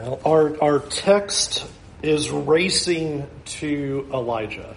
Our, 0.00 0.62
our 0.62 0.78
text 0.78 1.66
is 2.02 2.30
racing 2.30 3.26
to 3.46 4.08
Elijah. 4.14 4.76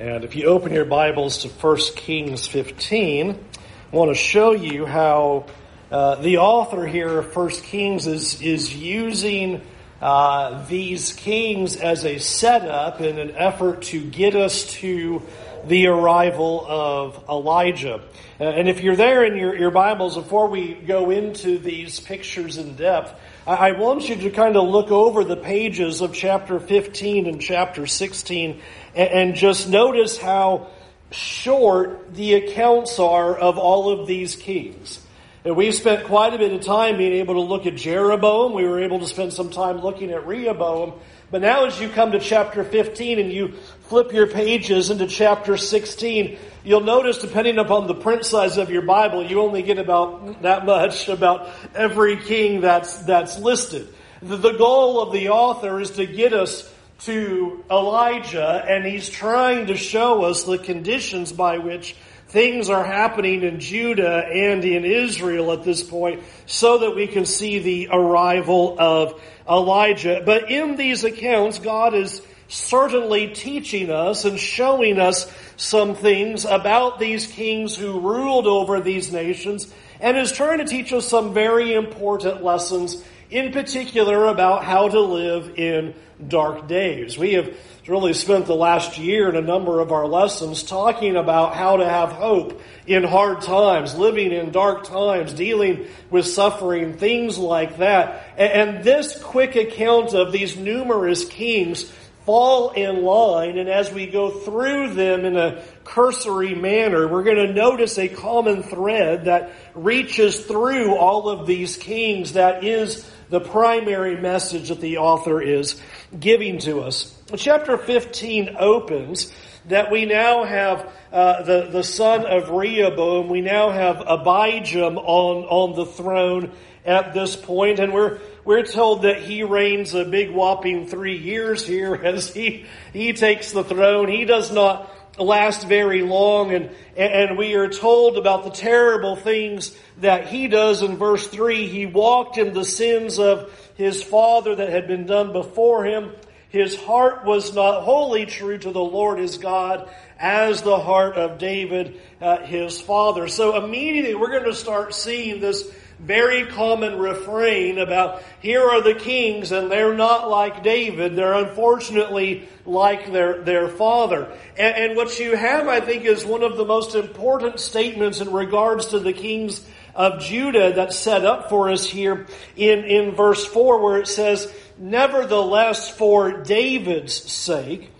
And 0.00 0.24
if 0.24 0.34
you 0.34 0.46
open 0.46 0.72
your 0.72 0.84
Bibles 0.84 1.38
to 1.38 1.48
1 1.48 1.76
Kings 1.94 2.48
15, 2.48 3.30
I 3.30 3.96
want 3.96 4.10
to 4.10 4.16
show 4.16 4.52
you 4.52 4.84
how 4.84 5.46
uh, 5.92 6.16
the 6.16 6.38
author 6.38 6.84
here 6.86 7.20
of 7.20 7.36
1 7.36 7.50
Kings 7.50 8.08
is, 8.08 8.42
is 8.42 8.74
using 8.74 9.60
uh, 10.02 10.66
these 10.66 11.12
kings 11.12 11.76
as 11.76 12.04
a 12.04 12.18
setup 12.18 13.00
in 13.00 13.20
an 13.20 13.36
effort 13.36 13.82
to 13.82 14.02
get 14.02 14.34
us 14.34 14.66
to 14.72 15.22
the 15.66 15.86
arrival 15.86 16.64
of 16.68 17.24
Elijah. 17.28 18.00
Uh, 18.40 18.44
and 18.44 18.68
if 18.68 18.80
you're 18.80 18.96
there 18.96 19.24
in 19.24 19.36
your, 19.36 19.56
your 19.56 19.70
Bibles, 19.70 20.16
before 20.16 20.48
we 20.48 20.74
go 20.74 21.10
into 21.10 21.58
these 21.58 22.00
pictures 22.00 22.58
in 22.58 22.74
depth, 22.74 23.14
I 23.48 23.72
want 23.72 24.10
you 24.10 24.16
to 24.16 24.30
kind 24.30 24.58
of 24.58 24.68
look 24.68 24.90
over 24.90 25.24
the 25.24 25.34
pages 25.34 26.02
of 26.02 26.12
chapter 26.12 26.60
15 26.60 27.26
and 27.26 27.40
chapter 27.40 27.86
16 27.86 28.60
and 28.94 29.34
just 29.36 29.70
notice 29.70 30.18
how 30.18 30.66
short 31.10 32.12
the 32.12 32.34
accounts 32.34 32.98
are 32.98 33.34
of 33.34 33.56
all 33.56 33.90
of 33.90 34.06
these 34.06 34.36
kings. 34.36 35.00
And 35.46 35.56
we've 35.56 35.74
spent 35.74 36.04
quite 36.04 36.34
a 36.34 36.38
bit 36.38 36.52
of 36.52 36.60
time 36.60 36.98
being 36.98 37.14
able 37.14 37.36
to 37.36 37.40
look 37.40 37.64
at 37.64 37.76
Jeroboam. 37.76 38.52
We 38.52 38.64
were 38.64 38.82
able 38.82 38.98
to 38.98 39.06
spend 39.06 39.32
some 39.32 39.48
time 39.48 39.78
looking 39.78 40.10
at 40.10 40.26
Rehoboam. 40.26 40.92
But 41.30 41.42
now 41.42 41.66
as 41.66 41.78
you 41.78 41.90
come 41.90 42.12
to 42.12 42.20
chapter 42.20 42.64
15 42.64 43.18
and 43.18 43.32
you 43.32 43.52
flip 43.88 44.12
your 44.12 44.26
pages 44.26 44.90
into 44.90 45.06
chapter 45.06 45.58
16, 45.58 46.38
you'll 46.64 46.80
notice 46.80 47.18
depending 47.18 47.58
upon 47.58 47.86
the 47.86 47.94
print 47.94 48.24
size 48.24 48.56
of 48.56 48.70
your 48.70 48.82
Bible, 48.82 49.24
you 49.24 49.40
only 49.40 49.62
get 49.62 49.78
about 49.78 50.42
that 50.42 50.64
much 50.64 51.08
about 51.08 51.50
every 51.74 52.16
king 52.16 52.62
that's, 52.62 52.98
that's 53.00 53.38
listed. 53.38 53.92
The, 54.22 54.36
the 54.36 54.52
goal 54.52 55.02
of 55.02 55.12
the 55.12 55.28
author 55.28 55.80
is 55.80 55.90
to 55.92 56.06
get 56.06 56.32
us 56.32 56.72
to 57.00 57.62
Elijah 57.70 58.64
and 58.66 58.84
he's 58.84 59.08
trying 59.08 59.66
to 59.66 59.76
show 59.76 60.24
us 60.24 60.44
the 60.44 60.58
conditions 60.58 61.30
by 61.30 61.58
which 61.58 61.94
things 62.28 62.68
are 62.68 62.84
happening 62.84 63.42
in 63.42 63.60
Judah 63.60 64.26
and 64.26 64.64
in 64.64 64.84
Israel 64.84 65.52
at 65.52 65.64
this 65.64 65.82
point 65.82 66.22
so 66.46 66.78
that 66.78 66.94
we 66.94 67.06
can 67.06 67.24
see 67.24 67.58
the 67.58 67.88
arrival 67.90 68.76
of 68.78 69.20
Elijah. 69.48 70.22
But 70.24 70.50
in 70.50 70.76
these 70.76 71.04
accounts, 71.04 71.58
God 71.58 71.94
is 71.94 72.22
certainly 72.48 73.28
teaching 73.28 73.90
us 73.90 74.24
and 74.24 74.38
showing 74.38 74.98
us 74.98 75.30
some 75.56 75.94
things 75.94 76.44
about 76.44 76.98
these 76.98 77.26
kings 77.26 77.76
who 77.76 78.00
ruled 78.00 78.46
over 78.46 78.80
these 78.80 79.12
nations 79.12 79.72
and 80.00 80.16
is 80.16 80.32
trying 80.32 80.58
to 80.58 80.64
teach 80.64 80.92
us 80.92 81.06
some 81.06 81.34
very 81.34 81.74
important 81.74 82.42
lessons 82.42 83.02
in 83.30 83.52
particular 83.52 84.26
about 84.26 84.64
how 84.64 84.88
to 84.88 85.00
live 85.00 85.58
in 85.58 85.94
dark 86.26 86.66
days. 86.66 87.18
We 87.18 87.34
have 87.34 87.54
really 87.88 88.12
spent 88.12 88.46
the 88.46 88.54
last 88.54 88.98
year 88.98 89.28
in 89.30 89.36
a 89.36 89.40
number 89.40 89.80
of 89.80 89.92
our 89.92 90.06
lessons 90.06 90.62
talking 90.62 91.16
about 91.16 91.54
how 91.54 91.78
to 91.78 91.84
have 91.88 92.12
hope 92.12 92.60
in 92.86 93.02
hard 93.02 93.40
times, 93.40 93.96
living 93.96 94.30
in 94.30 94.50
dark 94.50 94.84
times, 94.84 95.32
dealing 95.32 95.86
with 96.10 96.26
suffering, 96.26 96.94
things 96.98 97.38
like 97.38 97.78
that. 97.78 98.26
And 98.36 98.84
this 98.84 99.20
quick 99.22 99.56
account 99.56 100.12
of 100.12 100.32
these 100.32 100.56
numerous 100.56 101.24
kings 101.26 101.90
fall 102.26 102.72
in 102.72 103.04
line, 103.04 103.56
and 103.56 103.70
as 103.70 103.90
we 103.90 104.06
go 104.06 104.28
through 104.28 104.92
them 104.92 105.24
in 105.24 105.38
a 105.38 105.62
cursory 105.84 106.54
manner, 106.54 107.08
we're 107.08 107.22
going 107.22 107.38
to 107.38 107.54
notice 107.54 107.96
a 107.98 108.06
common 108.06 108.62
thread 108.62 109.24
that 109.24 109.50
reaches 109.74 110.44
through 110.44 110.94
all 110.94 111.30
of 111.30 111.46
these 111.46 111.78
kings 111.78 112.34
that 112.34 112.64
is 112.64 113.10
the 113.30 113.40
primary 113.40 114.20
message 114.20 114.68
that 114.68 114.82
the 114.82 114.98
author 114.98 115.40
is 115.40 115.80
giving 116.20 116.58
to 116.58 116.80
us. 116.80 117.17
Chapter 117.36 117.76
15 117.76 118.56
opens 118.58 119.30
that 119.66 119.90
we 119.90 120.06
now 120.06 120.44
have 120.44 120.90
uh, 121.12 121.42
the, 121.42 121.68
the 121.70 121.84
son 121.84 122.24
of 122.24 122.48
Rehoboam, 122.48 123.28
we 123.28 123.42
now 123.42 123.70
have 123.70 123.96
Abijam 123.96 124.96
on, 124.96 125.44
on 125.44 125.76
the 125.76 125.84
throne 125.84 126.52
at 126.86 127.12
this 127.12 127.36
point, 127.36 127.80
and 127.80 127.92
we're 127.92 128.18
we're 128.48 128.62
told 128.62 129.02
that 129.02 129.20
he 129.20 129.42
reigns 129.42 129.92
a 129.92 130.06
big 130.06 130.30
whopping 130.30 130.86
three 130.86 131.18
years 131.18 131.66
here 131.66 131.94
as 132.02 132.32
he, 132.32 132.64
he 132.94 133.12
takes 133.12 133.52
the 133.52 133.62
throne. 133.62 134.08
He 134.08 134.24
does 134.24 134.50
not 134.50 134.90
last 135.18 135.66
very 135.66 136.00
long 136.00 136.54
and, 136.54 136.70
and 136.96 137.36
we 137.36 137.56
are 137.56 137.68
told 137.68 138.16
about 138.16 138.44
the 138.44 138.50
terrible 138.50 139.16
things 139.16 139.76
that 139.98 140.28
he 140.28 140.48
does 140.48 140.80
in 140.80 140.96
verse 140.96 141.26
3. 141.26 141.68
He 141.68 141.84
walked 141.84 142.38
in 142.38 142.54
the 142.54 142.64
sins 142.64 143.18
of 143.18 143.52
his 143.76 144.02
father 144.02 144.54
that 144.54 144.70
had 144.70 144.86
been 144.86 145.04
done 145.04 145.32
before 145.34 145.84
him. 145.84 146.12
His 146.48 146.76
heart 146.76 147.24
was 147.24 147.54
not 147.54 147.82
wholly 147.82 148.24
true 148.24 148.56
to 148.58 148.70
the 148.70 148.80
Lord 148.80 149.18
his 149.18 149.36
God 149.36 149.90
as 150.18 150.62
the 150.62 150.78
heart 150.78 151.16
of 151.16 151.38
David, 151.38 152.00
uh, 152.20 152.38
his 152.38 152.80
father. 152.80 153.28
So 153.28 153.62
immediately 153.62 154.14
we're 154.14 154.30
going 154.30 154.44
to 154.44 154.54
start 154.54 154.94
seeing 154.94 155.40
this 155.40 155.70
very 155.98 156.46
common 156.46 156.96
refrain 156.98 157.78
about 157.78 158.22
here 158.40 158.62
are 158.62 158.80
the 158.80 158.94
kings 158.94 159.50
and 159.50 159.70
they're 159.70 159.94
not 159.94 160.30
like 160.30 160.62
David. 160.62 161.16
They're 161.16 161.34
unfortunately 161.34 162.48
like 162.64 163.12
their, 163.12 163.42
their 163.42 163.68
father. 163.68 164.32
And, 164.56 164.76
and 164.76 164.96
what 164.96 165.18
you 165.18 165.36
have, 165.36 165.66
I 165.68 165.80
think, 165.80 166.04
is 166.04 166.24
one 166.24 166.42
of 166.42 166.56
the 166.56 166.64
most 166.64 166.94
important 166.94 167.60
statements 167.60 168.20
in 168.20 168.32
regards 168.32 168.88
to 168.88 169.00
the 169.00 169.12
kings 169.12 169.66
of 169.94 170.20
Judah 170.20 170.72
that's 170.74 170.96
set 170.96 171.24
up 171.24 171.48
for 171.48 171.70
us 171.70 171.84
here 171.84 172.26
in, 172.56 172.84
in 172.84 173.16
verse 173.16 173.44
4 173.44 173.82
where 173.82 173.98
it 173.98 174.06
says, 174.06 174.52
Nevertheless, 174.78 175.90
for 175.90 176.42
David's 176.42 177.14
sake, 177.14 177.90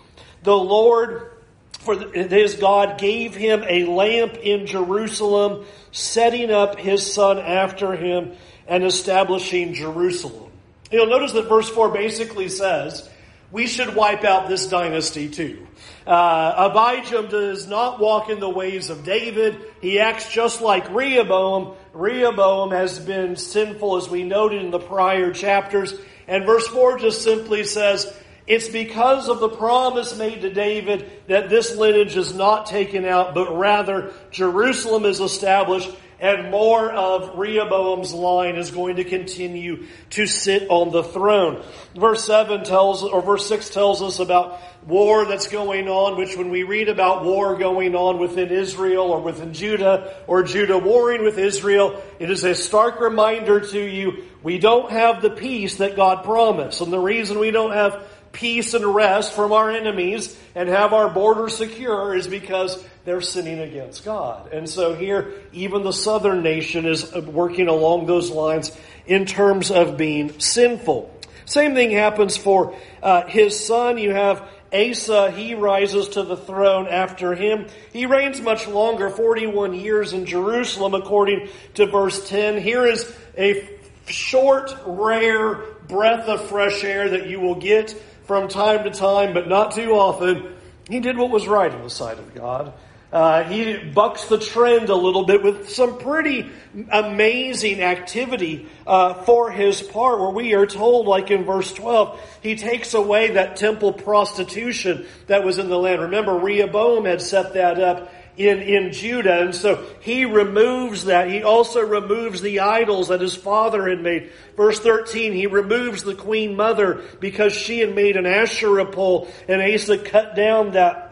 the 0.43 0.57
Lord 0.57 1.33
for 1.81 1.97
his 2.13 2.55
God 2.55 2.99
gave 2.99 3.35
him 3.35 3.65
a 3.67 3.85
lamp 3.85 4.35
in 4.37 4.67
Jerusalem, 4.67 5.65
setting 5.93 6.51
up 6.51 6.79
his 6.79 7.13
son 7.13 7.39
after 7.39 7.95
him 7.97 8.33
and 8.67 8.85
establishing 8.85 9.75
Jerusalem. 9.75 10.51
You'll 10.91 11.07
notice 11.07 11.33
that 11.33 11.49
verse 11.49 11.69
4 11.69 11.91
basically 11.91 12.49
says, 12.49 13.09
we 13.51 13.67
should 13.67 13.95
wipe 13.95 14.25
out 14.25 14.49
this 14.49 14.67
dynasty 14.67 15.29
too. 15.29 15.67
Uh, 16.07 16.69
Abijam 16.69 17.31
does 17.31 17.67
not 17.67 17.99
walk 17.99 18.29
in 18.29 18.41
the 18.41 18.49
ways 18.49 18.91
of 18.91 19.05
David. 19.05 19.59
He 19.81 20.01
acts 20.01 20.31
just 20.31 20.61
like 20.61 20.91
Rehoboam. 20.91 21.75
Rehoboam 21.95 22.73
has 22.73 22.99
been 22.99 23.37
sinful 23.37 23.97
as 23.97 24.09
we 24.11 24.25
noted 24.25 24.63
in 24.63 24.71
the 24.71 24.79
prior 24.79 25.33
chapters. 25.33 25.95
And 26.29 26.45
verse 26.45 26.69
4 26.69 26.99
just 26.99 27.23
simply 27.23 27.65
says, 27.65 28.15
it's 28.47 28.69
because 28.69 29.29
of 29.29 29.41
the 29.41 29.49
promise 29.49 30.17
made 30.17 30.41
to 30.43 30.53
David 30.53 31.11
that 31.27 31.51
this 31.51 31.77
lineage 31.77 32.17
is 32.17 32.35
not 32.35 32.67
taken 32.67 33.05
out, 33.05 33.35
but 33.35 33.55
rather 33.59 34.13
Jerusalem 34.31 35.05
is 35.05 35.21
established 35.21 35.91
and 36.21 36.51
more 36.51 36.91
of 36.91 37.39
Rehoboam's 37.39 38.13
line 38.13 38.57
is 38.57 38.71
going 38.71 38.97
to 38.97 39.05
continue 39.05 39.87
to 40.11 40.27
sit 40.27 40.69
on 40.69 40.91
the 40.91 41.05
throne. 41.05 41.65
Verse 41.95 42.25
7 42.25 42.65
tells, 42.65 43.05
or 43.05 43.23
verse 43.23 43.47
6 43.49 43.71
tells 43.71 44.03
us 44.03 44.19
about 44.19 44.61
war 44.87 45.27
that's 45.27 45.47
going 45.47 45.89
on, 45.89 46.19
which 46.19 46.37
when 46.37 46.51
we 46.51 46.65
read 46.65 46.89
about 46.89 47.25
war 47.25 47.57
going 47.57 47.95
on 47.95 48.19
within 48.19 48.51
Israel 48.51 49.11
or 49.11 49.21
within 49.21 49.53
Judah, 49.53 50.17
or 50.27 50.43
Judah 50.43 50.79
warring 50.79 51.23
with 51.23 51.39
Israel, 51.39 52.03
it 52.19 52.31
is 52.31 52.43
a 52.45 52.55
stark 52.55 53.01
reminder 53.01 53.61
to 53.61 53.81
you, 53.81 54.25
we 54.43 54.59
don't 54.59 54.91
have 54.91 55.23
the 55.23 55.31
peace 55.31 55.77
that 55.77 55.95
God 55.95 56.25
promised. 56.25 56.81
And 56.81 56.93
the 56.93 56.99
reason 56.99 57.39
we 57.39 57.51
don't 57.51 57.73
have 57.73 58.03
peace 58.33 58.75
and 58.75 58.85
rest 58.85 59.33
from 59.33 59.53
our 59.53 59.71
enemies 59.71 60.39
and 60.55 60.69
have 60.69 60.93
our 60.93 61.09
borders 61.09 61.57
secure 61.57 62.15
is 62.15 62.27
because 62.27 62.83
they're 63.09 63.21
sinning 63.23 63.59
against 63.59 64.05
God. 64.05 64.53
And 64.53 64.69
so 64.69 64.95
here, 64.95 65.33
even 65.53 65.83
the 65.83 65.93
southern 65.93 66.43
nation 66.43 66.85
is 66.85 67.11
working 67.15 67.67
along 67.67 68.05
those 68.05 68.31
lines 68.31 68.71
in 69.07 69.25
terms 69.25 69.71
of 69.71 69.97
being 69.97 70.39
sinful. 70.39 71.15
Same 71.47 71.75
thing 71.75 71.91
happens 71.91 72.37
for 72.37 72.77
uh, 73.03 73.27
his 73.27 73.59
son. 73.59 73.97
You 73.97 74.11
have 74.11 74.47
Asa, 74.71 75.31
he 75.31 75.55
rises 75.55 76.11
to 76.11 76.23
the 76.23 76.37
throne 76.37 76.87
after 76.87 77.35
him. 77.35 77.69
He 77.95 78.05
reigns 78.05 78.43
much 78.43 78.69
longer, 78.69 79.09
41 79.09 79.73
years 79.73 80.13
in 80.13 80.27
Jerusalem, 80.27 80.93
according 80.93 81.49
to 81.75 81.87
verse 81.87 82.29
10. 82.29 82.61
Here 82.61 82.87
is 82.87 83.11
a 83.39 83.67
short, 84.07 84.77
rare 84.85 85.55
breath 85.89 86.29
of 86.29 86.47
fresh 86.51 86.85
air 86.85 87.09
that 87.09 87.27
you 87.27 87.41
will 87.41 87.55
get 87.55 87.93
from 88.25 88.49
time 88.49 88.85
to 88.85 88.91
time, 88.91 89.33
but 89.33 89.49
not 89.49 89.73
too 89.73 89.93
often, 89.93 90.55
he 90.91 91.01
did 91.01 91.17
what 91.17 91.31
was 91.31 91.49
right 91.49 91.73
in 91.73 91.83
the 91.83 91.91
sight 91.91 92.19
of 92.19 92.35
God. 92.35 92.75
Uh, 93.11 93.43
he 93.45 93.77
bucks 93.77 94.27
the 94.27 94.39
trend 94.39 94.91
a 94.91 94.95
little 94.95 95.25
bit 95.25 95.43
with 95.43 95.71
some 95.71 95.99
pretty 95.99 96.51
amazing 96.91 97.81
activity 97.81 98.69
uh, 98.87 99.15
for 99.25 99.51
his 99.51 99.81
part, 99.81 100.21
where 100.21 100.31
we 100.31 100.55
are 100.55 100.67
told, 100.67 101.07
like 101.07 101.31
in 101.31 101.45
verse 101.45 101.73
12, 101.73 102.21
he 102.43 102.55
takes 102.57 102.93
away 102.93 103.33
that 103.33 103.57
temple 103.57 103.95
prostitution 103.95 105.07
that 105.27 105.43
was 105.43 105.59
in 105.59 105.71
the 105.71 105.79
land. 105.79 106.03
Remember, 106.03 106.35
Rehoboam 106.35 107.07
had 107.07 107.23
set 107.23 107.55
that 107.55 107.81
up 107.81 108.13
in, 108.39 108.61
in 108.61 108.93
Judah. 108.93 109.41
And 109.41 109.55
so 109.55 109.85
he 110.01 110.25
removes 110.25 111.07
that. 111.07 111.29
He 111.29 111.43
also 111.43 111.81
removes 111.81 112.41
the 112.41 112.61
idols 112.61 113.09
that 113.09 113.21
his 113.21 113.35
father 113.35 113.89
had 113.89 114.01
made. 114.01 114.31
Verse 114.57 114.79
13, 114.79 115.33
he 115.33 115.47
removes 115.47 116.05
the 116.05 116.15
queen 116.15 116.57
mother 116.57 117.03
because 117.21 117.53
she 117.53 117.81
had 117.81 117.95
made 117.95 118.17
an 118.17 118.27
Asherah 118.27 118.87
pole 118.87 119.29
and 119.49 119.61
Asa 119.61 119.99
cut 119.99 120.37
down 120.37 120.73
that 120.73 121.08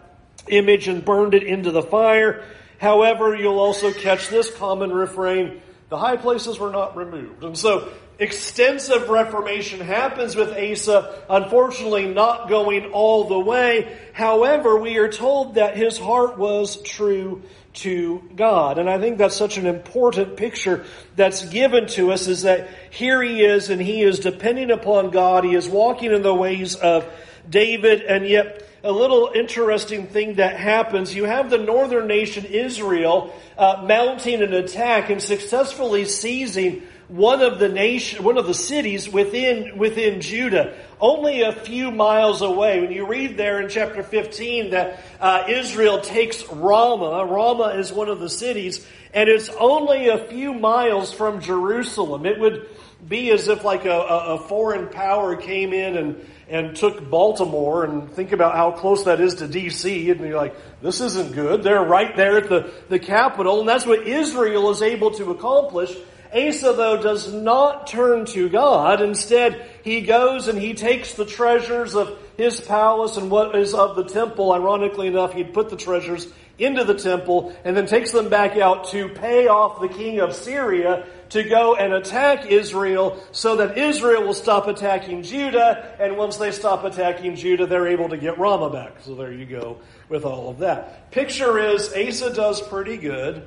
image 0.49 0.89
and 0.89 1.05
burned 1.05 1.35
it 1.35 1.43
into 1.43 1.71
the 1.71 1.83
fire. 1.83 2.45
However, 2.79 3.35
you'll 3.35 3.59
also 3.59 3.93
catch 3.93 4.29
this 4.29 4.51
common 4.51 4.93
refrain, 4.93 5.61
the 5.89 5.97
high 5.97 6.17
places 6.17 6.59
were 6.59 6.71
not 6.71 6.97
removed. 6.97 7.45
And 7.45 7.57
so 7.57 7.93
extensive 8.19 9.09
reformation 9.09 9.81
happens 9.81 10.35
with 10.35 10.57
Asa, 10.57 11.23
unfortunately 11.29 12.07
not 12.13 12.49
going 12.49 12.87
all 12.87 13.25
the 13.25 13.39
way. 13.39 13.97
However, 14.13 14.79
we 14.79 14.97
are 14.99 15.11
told 15.11 15.55
that 15.55 15.77
his 15.77 15.99
heart 15.99 16.39
was 16.39 16.81
true 16.83 17.43
to 17.75 18.23
God. 18.35 18.79
And 18.79 18.89
I 18.89 18.99
think 18.99 19.19
that's 19.19 19.37
such 19.37 19.59
an 19.59 19.67
important 19.67 20.37
picture 20.37 20.85
that's 21.15 21.45
given 21.47 21.87
to 21.89 22.11
us 22.11 22.27
is 22.27 22.43
that 22.43 22.69
here 22.91 23.23
he 23.23 23.45
is 23.45 23.69
and 23.69 23.81
he 23.81 24.03
is 24.03 24.19
depending 24.19 24.71
upon 24.71 25.11
God. 25.11 25.45
He 25.45 25.55
is 25.55 25.69
walking 25.69 26.13
in 26.13 26.23
the 26.23 26.35
ways 26.35 26.75
of 26.75 27.07
David 27.49 28.01
and 28.03 28.27
yet 28.27 28.66
a 28.83 28.93
little 28.93 29.31
interesting 29.35 30.07
thing 30.07 30.35
that 30.35 30.57
happens. 30.57 31.15
You 31.15 31.25
have 31.25 31.51
the 31.51 31.59
northern 31.59 32.07
nation 32.07 32.45
Israel 32.45 33.35
uh, 33.57 33.85
mounting 33.87 34.43
an 34.43 34.53
attack 34.53 35.11
and 35.11 35.23
successfully 35.23 36.05
seizing 36.05 36.83
one 37.09 37.41
of 37.41 37.59
the 37.59 37.69
nation, 37.69 38.25
one 38.25 38.37
of 38.37 38.47
the 38.47 38.55
cities 38.55 39.09
within 39.09 39.79
within 39.79 40.21
Judah, 40.21 40.77
only 41.01 41.43
a 41.43 41.53
few 41.53 41.91
miles 41.91 42.43
away. 42.43 42.81
When 42.81 42.91
you 42.91 43.07
read 43.07 43.37
there 43.37 43.61
in 43.61 43.69
chapter 43.69 44.03
15 44.03 44.71
that 44.71 45.01
uh, 45.21 45.45
Israel 45.49 46.01
takes 46.01 46.45
Ramah, 46.49 47.27
Ramah 47.27 47.79
is 47.79 47.93
one 47.93 48.09
of 48.09 48.19
the 48.19 48.29
cities, 48.29 48.85
and 49.15 49.29
it's 49.29 49.49
only 49.51 50.09
a 50.09 50.19
few 50.19 50.53
miles 50.53 51.13
from 51.13 51.41
Jerusalem. 51.41 52.27
It 52.27 52.41
would 52.41 52.69
be 53.07 53.31
as 53.31 53.47
if 53.47 53.63
like 53.65 53.85
a, 53.85 54.01
a 54.01 54.39
foreign 54.39 54.89
power 54.89 55.37
came 55.37 55.73
in 55.73 55.97
and 55.97 56.29
and 56.49 56.77
took 56.77 57.09
Baltimore 57.11 57.85
and 57.85 58.11
think 58.11 58.33
about 58.33 58.55
how 58.55 58.71
close 58.71 59.05
that 59.05 59.21
is 59.21 59.37
to 59.37 59.49
DC 59.49 60.11
and 60.11 60.21
you're 60.21 60.37
like, 60.37 60.55
this 60.81 61.01
isn't 61.01 61.35
good. 61.35 61.63
They're 61.63 61.83
right 61.83 62.15
there 62.17 62.39
at 62.39 62.49
the, 62.49 62.73
the 62.89 62.99
capital 62.99 63.61
and 63.61 63.69
that's 63.69 63.87
what 63.87 64.07
Israel 64.07 64.71
is 64.71 64.83
able 64.83 65.11
to 65.13 65.31
accomplish. 65.31 65.95
Asa 66.33 66.73
though 66.73 67.03
does 67.03 67.33
not 67.33 67.87
turn 67.87 68.27
to 68.27 68.49
God. 68.49 69.01
Instead, 69.01 69.69
he 69.83 70.03
goes 70.03 70.49
and 70.49 70.59
he 70.59 70.75
takes 70.75 71.15
the 71.15 71.25
treasures 71.25 71.95
of 71.95 72.17
his 72.37 72.61
palace 72.61 73.17
and 73.17 73.31
what 73.31 73.57
is 73.57 73.75
of 73.75 73.97
the 73.97 74.05
temple. 74.05 74.53
Ironically 74.53 75.09
enough, 75.09 75.33
he'd 75.33 75.55
put 75.55 75.71
the 75.71 75.77
treasures 75.77 76.29
into 76.59 76.85
the 76.85 76.95
temple 76.95 77.57
and 77.65 77.77
then 77.77 77.87
takes 77.87 78.13
them 78.13 78.29
back 78.29 78.57
out 78.57 78.89
to 78.89 79.09
pay 79.09 79.47
off 79.49 79.81
the 79.81 79.89
king 79.89 80.21
of 80.21 80.35
Syria 80.35 81.07
to 81.31 81.43
go 81.43 81.75
and 81.77 81.93
attack 81.93 82.47
Israel 82.47 83.23
so 83.33 83.57
that 83.57 83.79
Israel 83.79 84.25
will 84.25 84.35
stop 84.35 84.67
attacking 84.67 85.23
Judah. 85.23 85.97
And 85.99 86.17
once 86.17 86.37
they 86.37 86.51
stop 86.51 86.85
attacking 86.85 87.37
Judah, 87.37 87.67
they're 87.67 87.89
able 87.89 88.09
to 88.11 88.17
get 88.17 88.39
Ramah 88.39 88.71
back. 88.71 89.03
So 89.03 89.15
there 89.15 89.33
you 89.33 89.47
go 89.47 89.79
with 90.09 90.25
all 90.25 90.49
of 90.49 90.59
that. 90.59 91.11
Picture 91.11 91.59
is 91.59 91.93
Asa 91.93 92.33
does 92.33 92.61
pretty 92.61 92.97
good 92.97 93.43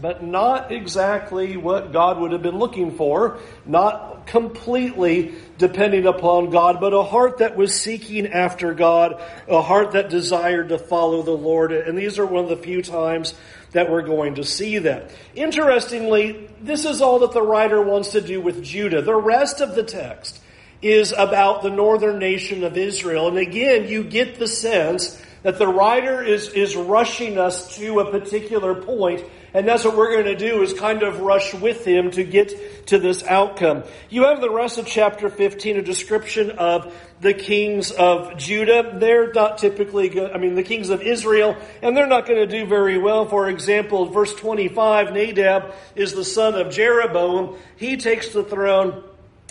but 0.00 0.22
not 0.22 0.72
exactly 0.72 1.56
what 1.56 1.92
God 1.92 2.18
would 2.18 2.32
have 2.32 2.42
been 2.42 2.58
looking 2.58 2.96
for, 2.96 3.38
not 3.64 4.26
completely 4.26 5.34
depending 5.58 6.06
upon 6.06 6.50
God, 6.50 6.80
but 6.80 6.92
a 6.92 7.02
heart 7.02 7.38
that 7.38 7.56
was 7.56 7.78
seeking 7.78 8.26
after 8.26 8.74
God, 8.74 9.22
a 9.48 9.62
heart 9.62 9.92
that 9.92 10.10
desired 10.10 10.70
to 10.70 10.78
follow 10.78 11.22
the 11.22 11.30
Lord. 11.30 11.72
And 11.72 11.96
these 11.96 12.18
are 12.18 12.26
one 12.26 12.44
of 12.44 12.50
the 12.50 12.56
few 12.56 12.82
times 12.82 13.34
that 13.74 13.90
we're 13.90 14.02
going 14.02 14.36
to 14.36 14.44
see 14.44 14.78
them. 14.78 15.06
Interestingly, 15.34 16.48
this 16.62 16.84
is 16.84 17.02
all 17.02 17.18
that 17.20 17.32
the 17.32 17.42
writer 17.42 17.82
wants 17.82 18.12
to 18.12 18.20
do 18.20 18.40
with 18.40 18.64
Judah. 18.64 19.02
The 19.02 19.14
rest 19.14 19.60
of 19.60 19.74
the 19.74 19.82
text 19.82 20.40
is 20.80 21.12
about 21.12 21.62
the 21.62 21.70
northern 21.70 22.18
nation 22.18 22.64
of 22.64 22.78
Israel. 22.78 23.28
And 23.28 23.38
again, 23.38 23.88
you 23.88 24.04
get 24.04 24.38
the 24.38 24.48
sense 24.48 25.20
that 25.42 25.58
the 25.58 25.68
writer 25.68 26.22
is, 26.22 26.48
is 26.48 26.74
rushing 26.74 27.36
us 27.36 27.76
to 27.76 28.00
a 28.00 28.10
particular 28.10 28.74
point 28.74 29.24
and 29.54 29.68
that's 29.68 29.84
what 29.84 29.96
we're 29.96 30.10
going 30.12 30.24
to 30.24 30.34
do 30.34 30.62
is 30.62 30.74
kind 30.74 31.04
of 31.04 31.20
rush 31.20 31.54
with 31.54 31.86
him 31.86 32.10
to 32.10 32.24
get 32.24 32.86
to 32.88 32.98
this 32.98 33.22
outcome. 33.22 33.84
You 34.10 34.24
have 34.24 34.40
the 34.40 34.50
rest 34.50 34.78
of 34.78 34.86
chapter 34.86 35.28
15, 35.28 35.76
a 35.76 35.82
description 35.82 36.50
of 36.50 36.92
the 37.20 37.34
kings 37.34 37.92
of 37.92 38.36
Judah. 38.36 38.96
They're 38.98 39.32
not 39.32 39.58
typically 39.58 40.08
good. 40.08 40.32
I 40.32 40.38
mean, 40.38 40.56
the 40.56 40.64
kings 40.64 40.90
of 40.90 41.02
Israel, 41.02 41.56
and 41.82 41.96
they're 41.96 42.08
not 42.08 42.26
going 42.26 42.40
to 42.40 42.48
do 42.48 42.66
very 42.66 42.98
well. 42.98 43.26
For 43.28 43.48
example, 43.48 44.06
verse 44.06 44.34
25, 44.34 45.12
Nadab 45.12 45.72
is 45.94 46.14
the 46.14 46.24
son 46.24 46.54
of 46.54 46.72
Jeroboam. 46.72 47.56
He 47.76 47.96
takes 47.96 48.30
the 48.30 48.42
throne. 48.42 49.04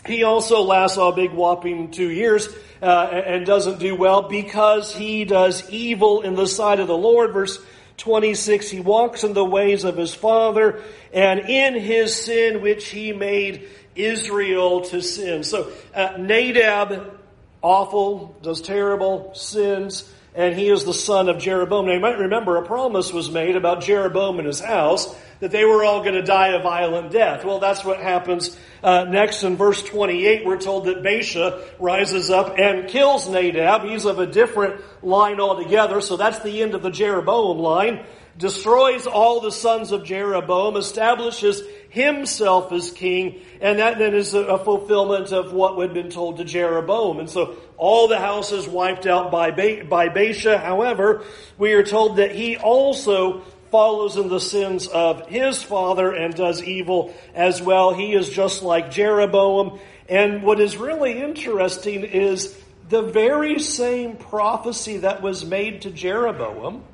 He 0.06 0.24
also 0.24 0.64
lasts 0.64 0.98
a 0.98 1.14
big 1.14 1.32
whopping 1.32 1.92
two 1.92 2.10
years 2.10 2.50
uh, 2.82 3.06
and 3.06 3.46
doesn't 3.46 3.80
do 3.80 3.96
well 3.96 4.24
because 4.24 4.94
he 4.94 5.24
does 5.24 5.70
evil 5.70 6.22
in 6.24 6.36
the 6.36 6.46
sight 6.46 6.82
of 6.82 6.88
the 6.88 6.98
Lord. 6.98 7.32
Verse 7.32 7.58
26, 7.98 8.70
he 8.70 8.80
walks 8.80 9.24
in 9.24 9.34
the 9.34 9.46
ways 9.46 9.84
of 9.84 9.98
his 9.98 10.14
father 10.14 10.82
and 11.14 11.42
in 11.42 11.76
his 11.76 12.16
sin 12.16 12.62
which 12.62 12.88
he 12.88 13.14
made 13.14 13.70
Israel 13.96 14.82
to 14.82 15.02
sin. 15.02 15.44
So 15.44 15.72
uh, 15.94 16.16
Nadab, 16.18 17.20
awful, 17.62 18.36
does 18.42 18.62
terrible, 18.62 19.34
sins, 19.36 20.12
and 20.36 20.56
he 20.56 20.70
is 20.70 20.84
the 20.84 20.94
son 20.94 21.30
of 21.30 21.38
Jeroboam. 21.38 21.86
Now 21.86 21.94
you 21.94 22.00
might 22.00 22.18
remember 22.18 22.58
a 22.58 22.66
promise 22.66 23.14
was 23.14 23.30
made 23.30 23.56
about 23.56 23.82
Jeroboam 23.82 24.40
and 24.40 24.48
his 24.48 24.60
house 24.60 25.16
that 25.40 25.52
they 25.52 25.66
were 25.66 25.84
all 25.84 26.02
going 26.02 26.16
to 26.16 26.24
die 26.24 26.50
a 26.50 26.62
violent 26.62 27.12
death. 27.12 27.44
Well, 27.44 27.60
that's 27.60 27.84
what 27.84 28.00
happens 28.00 28.58
uh, 28.82 29.04
next 29.04 29.44
in 29.44 29.58
verse 29.58 29.84
28. 29.84 30.46
We're 30.46 30.58
told 30.58 30.86
that 30.86 31.04
Baasha 31.04 31.68
rises 31.80 32.30
up 32.30 32.58
and 32.58 32.88
kills 32.88 33.30
Nadab. 33.30 33.84
He's 33.84 34.06
of 34.06 34.20
a 34.20 34.26
different 34.26 34.82
line 35.04 35.40
altogether, 35.40 36.02
so 36.02 36.18
that's 36.18 36.40
the 36.40 36.62
end 36.62 36.76
of 36.76 36.82
the 36.82 36.92
Jeroboam 36.92 37.60
line. 37.60 38.06
Destroys 38.38 39.06
all 39.06 39.42
the 39.42 39.52
sons 39.52 39.92
of 39.92 40.04
Jeroboam, 40.04 40.76
establishes 40.76 41.62
himself 41.94 42.72
as 42.72 42.90
king, 42.90 43.40
and 43.62 43.78
that 43.78 44.00
then 44.00 44.16
is 44.16 44.34
a, 44.34 44.58
fulfillment 44.58 45.32
of 45.32 45.54
what 45.54 45.80
had 45.80 45.94
been 45.94 46.10
told 46.10 46.38
to 46.38 46.44
Jeroboam. 46.44 47.20
And 47.20 47.30
so 47.30 47.56
all 47.78 48.08
the 48.08 48.20
houses 48.20 48.68
wiped 48.68 49.06
out 49.06 49.30
by, 49.30 49.52
ba- 49.52 49.86
by 49.88 50.10
Baasha. 50.10 50.60
However, 50.60 51.24
we 51.60 51.74
are 51.74 51.84
told 51.84 52.16
that 52.16 52.34
he 52.34 52.58
also 52.58 53.42
follows 53.70 54.18
in 54.18 54.28
the 54.28 54.40
sins 54.40 54.88
of 54.88 55.28
his 55.28 55.62
father 55.62 56.12
and 56.12 56.34
does 56.34 56.64
evil 56.64 57.14
as 57.36 57.62
well. 57.62 57.94
He 57.94 58.16
is 58.16 58.28
just 58.28 58.64
like 58.64 58.90
Jeroboam. 58.90 59.80
And 60.10 60.42
what 60.42 60.60
is 60.60 60.76
really 60.78 61.22
interesting 61.22 62.04
is 62.04 62.60
the 62.90 63.04
very 63.04 63.60
same 63.60 64.16
prophecy 64.16 64.98
that 64.98 65.22
was 65.22 65.46
made 65.46 65.84
to 65.84 65.92
Jeroboam 65.92 66.86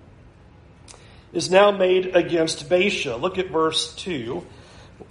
is 1.32 1.50
now 1.50 1.72
made 1.72 2.18
against 2.18 2.70
Baasha. 2.70 3.20
Look 3.20 3.38
at 3.38 3.50
verse 3.50 3.96
2 3.96 4.46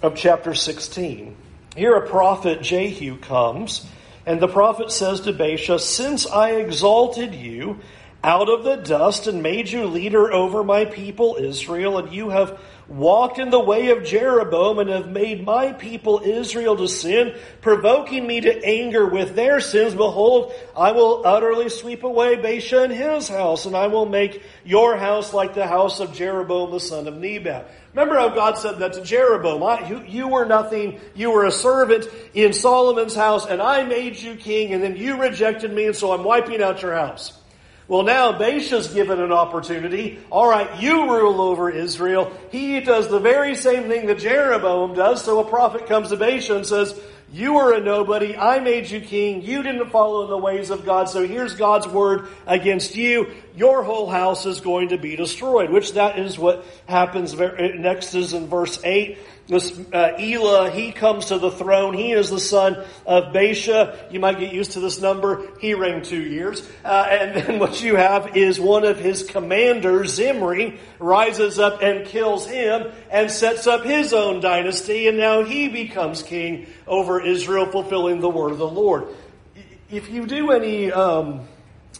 of 0.01 0.15
chapter 0.15 0.53
16. 0.53 1.35
Here 1.75 1.95
a 1.95 2.07
prophet 2.07 2.61
Jehu 2.61 3.17
comes, 3.17 3.85
and 4.25 4.39
the 4.39 4.47
prophet 4.47 4.91
says 4.91 5.21
to 5.21 5.33
Baasha, 5.33 5.79
Since 5.79 6.27
I 6.27 6.51
exalted 6.51 7.35
you 7.35 7.79
out 8.23 8.49
of 8.49 8.63
the 8.65 8.75
dust 8.75 9.27
and 9.27 9.41
made 9.41 9.69
you 9.69 9.85
leader 9.85 10.31
over 10.31 10.63
my 10.63 10.85
people 10.85 11.37
Israel, 11.39 11.97
and 11.97 12.13
you 12.13 12.29
have 12.29 12.59
walked 12.89 13.39
in 13.39 13.49
the 13.49 13.59
way 13.59 13.91
of 13.91 14.03
Jeroboam 14.03 14.79
and 14.79 14.89
have 14.89 15.07
made 15.07 15.45
my 15.45 15.71
people 15.71 16.21
Israel 16.23 16.75
to 16.75 16.87
sin, 16.87 17.37
provoking 17.61 18.25
me 18.27 18.41
to 18.41 18.65
anger 18.65 19.05
with 19.05 19.35
their 19.35 19.61
sins. 19.61 19.93
Behold, 19.93 20.53
I 20.75 20.91
will 20.91 21.21
utterly 21.25 21.69
sweep 21.69 22.03
away 22.03 22.35
Baasha 22.35 22.83
and 22.83 22.93
his 22.93 23.29
house, 23.29 23.65
and 23.65 23.75
I 23.75 23.87
will 23.87 24.05
make 24.05 24.43
your 24.65 24.97
house 24.97 25.33
like 25.33 25.53
the 25.53 25.67
house 25.67 25.99
of 25.99 26.13
Jeroboam 26.13 26.71
the 26.71 26.79
son 26.79 27.07
of 27.07 27.15
Nebat. 27.15 27.69
Remember 27.93 28.15
how 28.15 28.29
God 28.29 28.57
said 28.57 28.79
that 28.79 28.93
to 28.93 29.01
Jeroboam. 29.01 29.63
I, 29.63 29.87
you, 29.87 30.03
you 30.03 30.27
were 30.27 30.45
nothing. 30.45 30.99
You 31.15 31.31
were 31.31 31.45
a 31.45 31.51
servant 31.51 32.07
in 32.33 32.51
Solomon's 32.53 33.15
house, 33.15 33.45
and 33.45 33.61
I 33.61 33.83
made 33.85 34.17
you 34.17 34.35
king, 34.35 34.73
and 34.73 34.83
then 34.83 34.97
you 34.97 35.21
rejected 35.21 35.71
me, 35.71 35.85
and 35.85 35.95
so 35.95 36.11
I'm 36.11 36.23
wiping 36.23 36.61
out 36.61 36.81
your 36.81 36.95
house. 36.95 37.38
Well, 37.89 38.03
now 38.03 38.37
Baasha's 38.37 38.93
given 38.93 39.19
an 39.19 39.31
opportunity. 39.31 40.19
All 40.29 40.47
right, 40.47 40.79
you 40.79 41.11
rule 41.11 41.41
over 41.41 41.71
Israel. 41.71 42.31
He 42.51 42.79
does 42.81 43.09
the 43.09 43.19
very 43.19 43.55
same 43.55 43.87
thing 43.87 44.05
that 44.05 44.19
Jeroboam 44.19 44.93
does. 44.93 45.25
So 45.25 45.39
a 45.39 45.49
prophet 45.49 45.87
comes 45.87 46.09
to 46.09 46.17
Baasha 46.17 46.55
and 46.55 46.65
says, 46.67 46.97
you 47.31 47.57
are 47.57 47.73
a 47.73 47.79
nobody. 47.79 48.35
I 48.35 48.59
made 48.59 48.89
you 48.89 49.01
king. 49.01 49.43
You 49.43 49.61
didn't 49.61 49.89
follow 49.89 50.27
the 50.27 50.37
ways 50.37 50.71
of 50.71 50.83
God. 50.83 51.09
So 51.09 51.27
here's 51.27 51.53
God's 51.53 51.87
word 51.87 52.27
against 52.47 52.95
you. 52.95 53.31
Your 53.55 53.83
whole 53.83 54.09
house 54.09 54.47
is 54.47 54.61
going 54.61 54.89
to 54.89 54.97
be 54.97 55.15
destroyed, 55.15 55.69
which 55.69 55.93
that 55.93 56.17
is 56.17 56.39
what 56.39 56.65
happens 56.87 57.33
uh, 57.33 57.73
next 57.75 58.15
is 58.15 58.33
in 58.33 58.47
verse 58.47 58.79
8. 58.83 59.17
This 59.49 59.75
uh, 59.91 60.11
Elah, 60.19 60.69
he 60.69 60.91
comes 60.91 61.25
to 61.25 61.39
the 61.39 61.49
throne. 61.49 61.95
He 61.95 62.11
is 62.11 62.29
the 62.29 62.39
son 62.39 62.85
of 63.07 63.33
Baasha. 63.33 63.97
You 64.11 64.19
might 64.19 64.37
get 64.37 64.53
used 64.53 64.73
to 64.73 64.79
this 64.79 65.01
number. 65.01 65.47
He 65.59 65.73
reigned 65.73 66.05
two 66.05 66.21
years. 66.21 66.61
Uh, 66.85 67.07
and 67.09 67.35
then 67.35 67.59
what 67.59 67.81
you 67.81 67.95
have 67.95 68.37
is 68.37 68.59
one 68.59 68.85
of 68.85 68.99
his 68.99 69.23
commanders, 69.23 70.13
Zimri, 70.13 70.77
rises 70.99 71.57
up 71.57 71.81
and 71.81 72.05
kills 72.05 72.45
him 72.45 72.91
and 73.09 73.31
sets 73.31 73.65
up 73.65 73.83
his 73.83 74.13
own 74.13 74.39
dynasty. 74.39 75.07
And 75.07 75.17
now 75.17 75.43
he 75.43 75.67
becomes 75.67 76.21
king 76.21 76.67
over 76.85 77.19
Israel, 77.19 77.65
fulfilling 77.65 78.19
the 78.19 78.29
word 78.29 78.51
of 78.51 78.59
the 78.59 78.67
Lord. 78.67 79.07
If 79.89 80.11
you 80.11 80.27
do 80.27 80.51
any 80.51 80.91
um, 80.91 81.47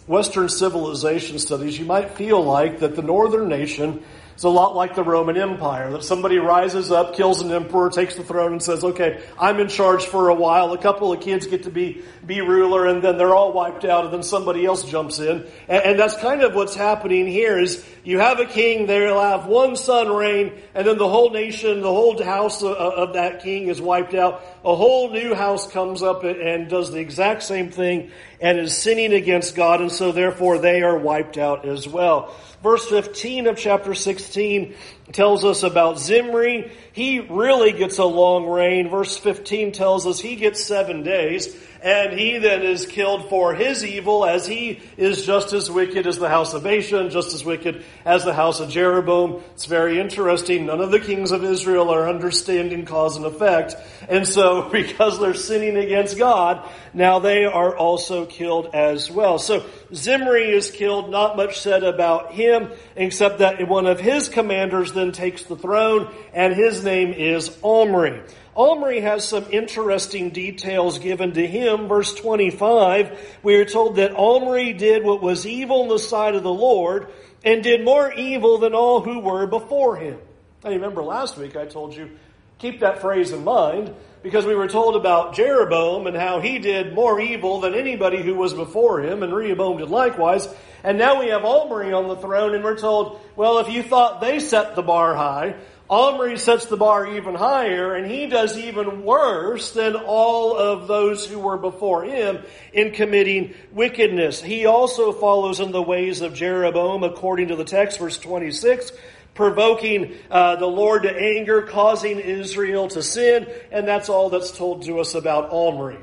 Western 0.06 0.50
civilization 0.50 1.40
studies, 1.40 1.80
you 1.80 1.86
might 1.86 2.12
feel 2.12 2.44
like 2.44 2.82
that 2.82 2.96
the 2.96 3.02
northern 3.02 3.50
nation 3.50 4.04
it's 4.40 4.46
a 4.46 4.48
lot 4.48 4.74
like 4.74 4.96
the 4.96 5.04
Roman 5.04 5.36
Empire, 5.36 5.92
that 5.92 6.06
somebody 6.06 6.38
rises 6.38 6.94
up, 6.94 7.14
kills 7.14 7.42
an 7.42 7.52
emperor, 7.52 7.90
takes 7.90 8.16
the 8.16 8.24
throne 8.24 8.54
and 8.54 8.64
says, 8.64 8.86
okay, 8.86 9.22
I'm 9.38 9.60
in 9.60 9.68
charge 9.68 10.06
for 10.06 10.30
a 10.30 10.34
while. 10.34 10.72
A 10.72 10.78
couple 10.78 11.12
of 11.12 11.20
kids 11.20 11.46
get 11.46 11.64
to 11.64 11.70
be, 11.70 12.04
be 12.26 12.40
ruler 12.40 12.88
and 12.88 13.04
then 13.04 13.18
they're 13.18 13.36
all 13.36 13.52
wiped 13.52 13.84
out 13.84 14.06
and 14.06 14.14
then 14.14 14.24
somebody 14.24 14.66
else 14.66 14.86
jumps 14.86 15.20
in. 15.20 15.46
And, 15.68 15.84
and 15.84 16.00
that's 16.00 16.16
kind 16.22 16.42
of 16.42 16.56
what's 16.56 16.74
happening 16.74 17.28
here 17.28 17.60
is 17.60 17.86
you 18.06 18.20
have 18.20 18.40
a 18.40 18.46
king, 18.46 18.86
they'll 18.86 19.20
have 19.20 19.46
one 19.46 19.76
son 19.76 20.08
reign 20.08 20.54
and 20.74 20.88
then 20.88 20.98
the 20.98 21.10
whole 21.10 21.32
nation, 21.32 21.82
the 21.82 21.92
whole 21.92 22.24
house 22.24 22.64
of, 22.64 22.78
of 22.78 23.14
that 23.16 23.44
king 23.44 23.68
is 23.68 23.82
wiped 23.82 24.14
out. 24.14 24.42
A 24.64 24.74
whole 24.74 25.12
new 25.12 25.36
house 25.36 25.70
comes 25.70 26.02
up 26.02 26.24
and 26.24 26.70
does 26.70 26.94
the 26.94 27.00
exact 27.00 27.44
same 27.44 27.72
thing 27.72 28.12
and 28.42 28.58
is 28.58 28.78
sinning 28.78 29.14
against 29.14 29.56
God 29.56 29.82
and 29.82 29.92
so 29.92 30.12
therefore 30.12 30.60
they 30.60 30.82
are 30.82 30.98
wiped 30.98 31.38
out 31.38 31.66
as 31.66 31.88
well. 31.88 32.36
Verse 32.64 32.86
15 32.88 33.48
of 33.48 33.58
chapter 33.58 33.94
16 33.94 34.76
tells 35.12 35.46
us 35.46 35.64
about 35.64 36.00
Zimri. 36.00 36.72
He 36.94 37.20
really 37.20 37.72
gets 37.72 37.98
a 37.98 38.06
long 38.06 38.48
reign. 38.48 38.90
Verse 38.90 39.18
15 39.18 39.72
tells 39.72 40.06
us 40.06 40.20
he 40.20 40.36
gets 40.36 40.64
seven 40.64 41.04
days 41.04 41.56
and 41.82 42.18
he 42.18 42.38
then 42.38 42.62
is 42.62 42.86
killed 42.86 43.30
for 43.30 43.54
his 43.54 43.86
evil 43.86 44.26
as 44.26 44.46
he 44.46 44.82
is 44.98 45.26
just 45.26 45.54
as 45.54 45.72
wicked 45.72 46.08
as 46.08 46.18
the 46.18 46.28
house 46.28 46.54
of 46.54 46.64
Baasha 46.64 47.00
and 47.00 47.12
just 47.12 47.34
as 47.34 47.46
wicked 47.46 47.84
as 48.06 48.26
the 48.26 48.34
house 48.34 48.60
of 48.60 48.70
Jeroboam. 48.70 49.42
It's 49.54 49.66
very 49.66 50.00
interesting. 50.00 50.66
None 50.66 50.82
of 50.82 50.92
the 50.92 51.00
kings 51.00 51.32
of 51.32 51.44
Israel 51.44 51.90
are 51.90 52.10
understanding 52.10 52.86
cause 52.86 53.16
and 53.16 53.26
effect. 53.26 53.76
And 54.10 54.28
so 54.28 54.70
because 54.72 55.20
they're 55.20 55.34
sinning 55.34 55.78
against 55.78 56.18
God, 56.18 56.68
now 56.94 57.20
they 57.20 57.46
are 57.46 57.76
also 57.76 58.26
killed 58.26 58.72
as 58.74 59.10
well. 59.10 59.40
So 59.40 59.66
Zimri 59.94 60.52
is 60.52 60.72
killed, 60.72 61.10
not 61.10 61.38
much 61.38 61.60
said 61.60 61.84
about 61.84 62.34
him, 62.34 62.72
except 62.96 63.40
that 63.40 63.68
one 63.68 63.88
of 63.88 64.00
his 64.00 64.28
commanders 64.28 64.92
then 64.92 65.12
takes 65.12 65.44
the 65.44 65.56
throne 65.56 66.14
and 66.34 66.54
his 66.54 66.84
name 66.84 67.14
is 67.14 67.58
Omri. 67.64 68.22
Omri 68.60 69.00
has 69.00 69.26
some 69.26 69.46
interesting 69.52 70.32
details 70.32 71.00
given 71.00 71.32
to 71.32 71.48
him. 71.48 71.88
Verse 71.88 72.14
25, 72.14 73.38
we 73.42 73.56
are 73.56 73.64
told 73.64 73.96
that 73.96 74.14
Omri 74.18 74.74
did 74.74 75.06
what 75.06 75.22
was 75.22 75.48
evil 75.48 75.84
in 75.84 75.88
the 75.88 75.98
sight 75.98 76.36
of 76.36 76.44
the 76.44 76.52
Lord 76.52 77.08
and 77.42 77.64
did 77.64 77.86
more 77.86 78.12
evil 78.12 78.58
than 78.58 78.74
all 78.74 79.00
who 79.00 79.20
were 79.20 79.48
before 79.48 79.96
him. 79.96 80.20
Now, 80.62 80.72
remember 80.72 81.02
last 81.02 81.38
week 81.38 81.56
I 81.56 81.68
told 81.68 81.96
you, 81.96 82.10
keep 82.58 82.82
that 82.82 83.00
phrase 83.00 83.32
in 83.32 83.46
mind 83.46 83.96
because 84.24 84.46
we 84.46 84.56
were 84.56 84.68
told 84.68 84.98
about 84.98 85.36
Jeroboam 85.36 86.06
and 86.06 86.18
how 86.18 86.42
he 86.42 86.60
did 86.60 86.94
more 86.94 87.22
evil 87.22 87.62
than 87.62 87.74
anybody 87.74 88.22
who 88.22 88.36
was 88.36 88.54
before 88.54 89.00
him, 89.00 89.24
and 89.24 89.34
Rehoboam 89.34 89.78
did 89.78 89.88
likewise. 89.88 90.54
And 90.84 90.98
now 90.98 91.22
we 91.22 91.30
have 91.30 91.46
Omri 91.46 91.94
on 91.94 92.10
the 92.10 92.18
throne, 92.18 92.54
and 92.54 92.64
we're 92.66 92.78
told, 92.78 93.22
well, 93.38 93.60
if 93.60 93.70
you 93.70 93.84
thought 93.84 94.20
they 94.20 94.40
set 94.40 94.76
the 94.76 94.82
bar 94.82 95.16
high, 95.16 95.56
Omri 95.90 96.38
sets 96.38 96.68
the 96.68 96.78
bar 96.78 97.16
even 97.16 97.34
higher, 97.34 97.96
and 97.96 98.10
he 98.10 98.28
does 98.28 98.56
even 98.58 99.04
worse 99.04 99.72
than 99.72 99.96
all 99.96 100.56
of 100.56 100.88
those 100.88 101.26
who 101.26 101.40
were 101.40 101.58
before 101.58 102.04
him 102.04 102.44
in 102.74 102.92
committing 102.92 103.56
wickedness. 103.72 104.40
He 104.40 104.68
also 104.68 105.12
follows 105.12 105.60
in 105.60 105.72
the 105.72 105.82
ways 105.82 106.22
of 106.22 106.36
Jeroboam, 106.36 107.04
according 107.04 107.48
to 107.48 107.56
the 107.56 107.64
text, 107.64 107.98
verse 107.98 108.20
26, 108.20 108.92
provoking 109.34 110.16
uh, 110.30 110.58
the 110.58 110.68
Lord 110.68 111.04
to 111.04 111.16
anger, 111.16 111.64
causing 111.64 112.20
Israel 112.20 112.88
to 112.90 113.02
sin, 113.02 113.48
and 113.72 113.88
that's 113.88 114.10
all 114.10 114.30
that's 114.30 114.52
told 114.52 114.84
to 114.84 115.00
us 115.00 115.16
about 115.16 115.52
Omri. 115.52 115.98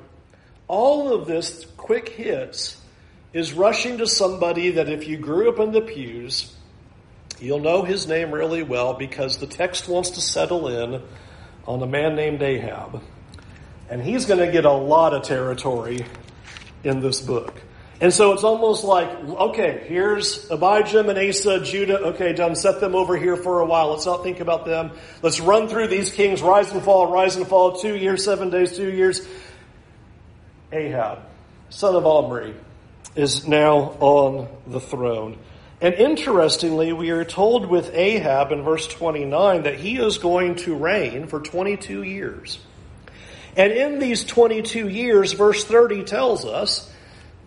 All 0.66 1.14
of 1.14 1.28
this 1.28 1.64
quick 1.76 2.08
hits 2.08 2.76
is 3.32 3.52
rushing 3.52 3.98
to 3.98 4.08
somebody 4.08 4.70
that 4.70 4.88
if 4.88 5.06
you 5.06 5.16
grew 5.16 5.48
up 5.48 5.60
in 5.60 5.70
the 5.70 5.80
pews, 5.80 6.55
You'll 7.38 7.60
know 7.60 7.82
his 7.82 8.06
name 8.06 8.32
really 8.32 8.62
well 8.62 8.94
because 8.94 9.38
the 9.38 9.46
text 9.46 9.88
wants 9.88 10.10
to 10.10 10.20
settle 10.20 10.68
in 10.68 11.02
on 11.66 11.82
a 11.82 11.86
man 11.86 12.16
named 12.16 12.42
Ahab. 12.42 13.02
And 13.90 14.02
he's 14.02 14.24
going 14.24 14.40
to 14.40 14.50
get 14.50 14.64
a 14.64 14.72
lot 14.72 15.12
of 15.12 15.22
territory 15.22 16.06
in 16.82 17.00
this 17.00 17.20
book. 17.20 17.60
And 18.00 18.12
so 18.12 18.32
it's 18.32 18.44
almost 18.44 18.84
like, 18.84 19.08
okay, 19.08 19.84
here's 19.86 20.50
Abijah, 20.50 21.02
Manasseh, 21.02 21.60
Judah. 21.60 21.98
Okay, 22.08 22.34
done. 22.34 22.54
Set 22.54 22.80
them 22.80 22.94
over 22.94 23.16
here 23.16 23.36
for 23.36 23.60
a 23.60 23.66
while. 23.66 23.90
Let's 23.90 24.04
not 24.04 24.22
think 24.22 24.40
about 24.40 24.66
them. 24.66 24.90
Let's 25.22 25.40
run 25.40 25.68
through 25.68 25.88
these 25.88 26.12
kings, 26.12 26.42
rise 26.42 26.70
and 26.72 26.82
fall, 26.82 27.10
rise 27.10 27.36
and 27.36 27.46
fall, 27.46 27.78
two 27.78 27.96
years, 27.96 28.22
seven 28.22 28.50
days, 28.50 28.76
two 28.76 28.92
years. 28.92 29.26
Ahab, 30.72 31.20
son 31.70 31.94
of 31.94 32.04
Omri, 32.04 32.54
is 33.14 33.48
now 33.48 33.96
on 34.00 34.48
the 34.66 34.80
throne. 34.80 35.38
And 35.80 35.94
interestingly, 35.94 36.92
we 36.92 37.10
are 37.10 37.24
told 37.24 37.66
with 37.66 37.94
Ahab 37.94 38.50
in 38.50 38.62
verse 38.62 38.86
29 38.86 39.64
that 39.64 39.78
he 39.78 39.98
is 39.98 40.16
going 40.18 40.56
to 40.56 40.74
reign 40.74 41.26
for 41.26 41.40
22 41.40 42.02
years. 42.02 42.58
And 43.56 43.72
in 43.72 43.98
these 43.98 44.24
22 44.24 44.88
years, 44.88 45.32
verse 45.32 45.64
30 45.64 46.04
tells 46.04 46.44
us 46.46 46.90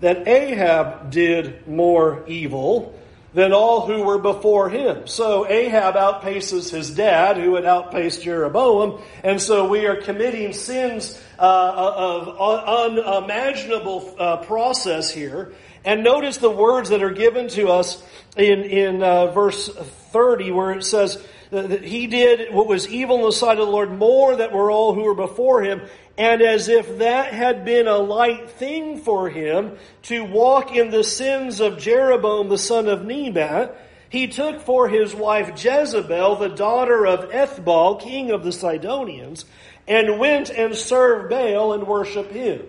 that 0.01 0.27
Ahab 0.27 1.11
did 1.11 1.67
more 1.67 2.23
evil 2.27 2.95
than 3.33 3.53
all 3.53 3.85
who 3.85 4.03
were 4.03 4.17
before 4.17 4.69
him. 4.69 5.05
So 5.05 5.47
Ahab 5.47 5.95
outpaces 5.95 6.71
his 6.71 6.89
dad, 6.89 7.37
who 7.37 7.55
had 7.55 7.65
outpaced 7.65 8.23
Jeroboam, 8.23 9.01
and 9.23 9.39
so 9.39 9.67
we 9.67 9.85
are 9.85 9.95
committing 9.95 10.53
sins 10.53 11.19
uh, 11.37 11.73
of 11.75 12.27
unimaginable 12.39 14.15
uh, 14.17 14.37
process 14.37 15.11
here. 15.11 15.53
And 15.85 16.03
notice 16.03 16.37
the 16.37 16.49
words 16.49 16.89
that 16.89 17.03
are 17.03 17.11
given 17.11 17.47
to 17.49 17.69
us 17.69 18.03
in, 18.35 18.63
in 18.63 19.03
uh, 19.03 19.27
verse 19.27 19.69
30 19.69 20.51
where 20.51 20.71
it 20.71 20.83
says 20.83 21.23
that 21.51 21.83
he 21.83 22.07
did 22.07 22.53
what 22.53 22.67
was 22.67 22.87
evil 22.87 23.17
in 23.17 23.23
the 23.23 23.31
sight 23.31 23.57
of 23.57 23.65
the 23.65 23.71
Lord 23.71 23.91
more 23.91 24.35
than 24.35 24.51
were 24.51 24.69
all 24.69 24.93
who 24.93 25.03
were 25.03 25.15
before 25.15 25.63
him. 25.63 25.81
And 26.17 26.41
as 26.41 26.67
if 26.67 26.99
that 26.99 27.33
had 27.33 27.63
been 27.63 27.87
a 27.87 27.97
light 27.97 28.49
thing 28.51 28.99
for 28.99 29.29
him 29.29 29.77
to 30.03 30.25
walk 30.25 30.75
in 30.75 30.91
the 30.91 31.03
sins 31.03 31.59
of 31.59 31.79
Jeroboam 31.79 32.49
the 32.49 32.57
son 32.57 32.87
of 32.87 33.05
Nebat, 33.05 33.75
he 34.09 34.27
took 34.27 34.61
for 34.61 34.89
his 34.89 35.15
wife 35.15 35.63
Jezebel, 35.63 36.35
the 36.35 36.49
daughter 36.49 37.05
of 37.05 37.29
Ethbaal, 37.29 38.01
king 38.01 38.31
of 38.31 38.43
the 38.43 38.51
Sidonians, 38.51 39.45
and 39.87 40.19
went 40.19 40.49
and 40.49 40.75
served 40.75 41.29
Baal 41.29 41.73
and 41.73 41.87
worshiped 41.87 42.31
him. 42.31 42.63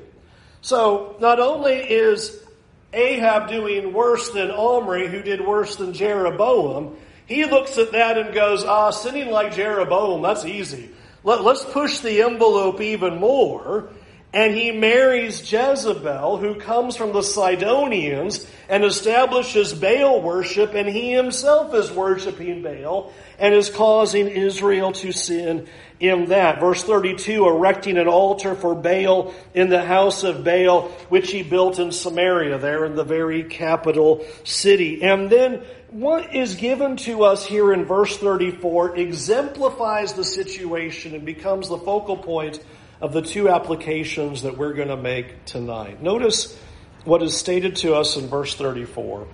So 0.62 1.16
not 1.20 1.40
only 1.40 1.74
is 1.74 2.39
Ahab 2.92 3.48
doing 3.48 3.92
worse 3.92 4.30
than 4.30 4.50
Omri, 4.50 5.08
who 5.08 5.22
did 5.22 5.40
worse 5.40 5.76
than 5.76 5.92
Jeroboam, 5.92 6.96
he 7.26 7.44
looks 7.44 7.78
at 7.78 7.92
that 7.92 8.18
and 8.18 8.34
goes, 8.34 8.64
ah, 8.64 8.90
sinning 8.90 9.30
like 9.30 9.54
Jeroboam, 9.54 10.22
that's 10.22 10.44
easy. 10.44 10.90
Let, 11.22 11.40
us 11.40 11.64
push 11.64 12.00
the 12.00 12.22
envelope 12.22 12.80
even 12.80 13.18
more. 13.18 13.90
And 14.32 14.54
he 14.54 14.70
marries 14.70 15.40
Jezebel, 15.40 16.36
who 16.36 16.54
comes 16.54 16.96
from 16.96 17.12
the 17.12 17.22
Sidonians, 17.22 18.46
and 18.68 18.84
establishes 18.84 19.74
Baal 19.74 20.22
worship, 20.22 20.74
and 20.74 20.88
he 20.88 21.12
himself 21.12 21.74
is 21.74 21.90
worshiping 21.90 22.62
Baal, 22.62 23.12
and 23.40 23.54
is 23.54 23.70
causing 23.70 24.28
Israel 24.28 24.92
to 24.92 25.12
sin 25.12 25.66
in 25.98 26.26
that. 26.26 26.60
Verse 26.60 26.84
32, 26.84 27.46
erecting 27.46 27.96
an 27.96 28.06
altar 28.06 28.54
for 28.54 28.74
Baal 28.74 29.34
in 29.54 29.70
the 29.70 29.82
house 29.82 30.22
of 30.22 30.44
Baal, 30.44 30.88
which 31.08 31.30
he 31.30 31.42
built 31.42 31.78
in 31.78 31.90
Samaria, 31.90 32.58
there 32.58 32.84
in 32.84 32.94
the 32.94 33.04
very 33.04 33.44
capital 33.44 34.24
city. 34.44 35.02
And 35.02 35.30
then 35.30 35.62
what 35.88 36.34
is 36.34 36.54
given 36.54 36.96
to 36.98 37.24
us 37.24 37.44
here 37.44 37.72
in 37.72 37.84
verse 37.86 38.16
34 38.18 38.96
exemplifies 38.96 40.12
the 40.12 40.24
situation 40.24 41.14
and 41.14 41.24
becomes 41.24 41.68
the 41.68 41.78
focal 41.78 42.18
point 42.18 42.62
of 43.00 43.12
the 43.12 43.22
two 43.22 43.48
applications 43.48 44.42
that 44.42 44.58
we're 44.58 44.74
going 44.74 44.88
to 44.88 44.96
make 44.96 45.46
tonight. 45.46 46.02
Notice 46.02 46.56
what 47.04 47.22
is 47.22 47.36
stated 47.36 47.76
to 47.76 47.94
us 47.94 48.16
in 48.16 48.26
verse 48.26 48.54
34. 48.54 49.26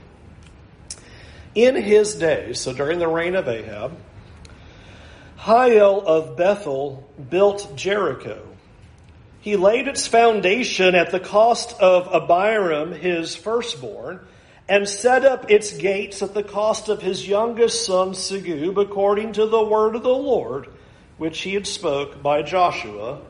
In 1.56 1.74
his 1.74 2.14
days, 2.14 2.60
so 2.60 2.74
during 2.74 2.98
the 2.98 3.08
reign 3.08 3.34
of 3.34 3.48
Ahab, 3.48 3.96
Hiel 5.38 6.02
of 6.04 6.36
Bethel 6.36 7.08
built 7.30 7.74
Jericho. 7.74 8.46
He 9.40 9.56
laid 9.56 9.88
its 9.88 10.06
foundation 10.06 10.94
at 10.94 11.12
the 11.12 11.18
cost 11.18 11.80
of 11.80 12.12
Abiram, 12.14 12.92
his 12.92 13.34
firstborn, 13.34 14.20
and 14.68 14.86
set 14.86 15.24
up 15.24 15.50
its 15.50 15.74
gates 15.74 16.20
at 16.20 16.34
the 16.34 16.42
cost 16.42 16.90
of 16.90 17.00
his 17.00 17.26
youngest 17.26 17.86
son 17.86 18.10
Segub, 18.10 18.76
according 18.76 19.32
to 19.32 19.46
the 19.46 19.64
word 19.64 19.96
of 19.96 20.02
the 20.02 20.10
Lord, 20.10 20.68
which 21.16 21.40
he 21.40 21.54
had 21.54 21.66
spoke 21.66 22.22
by 22.22 22.42
Joshua, 22.42 23.22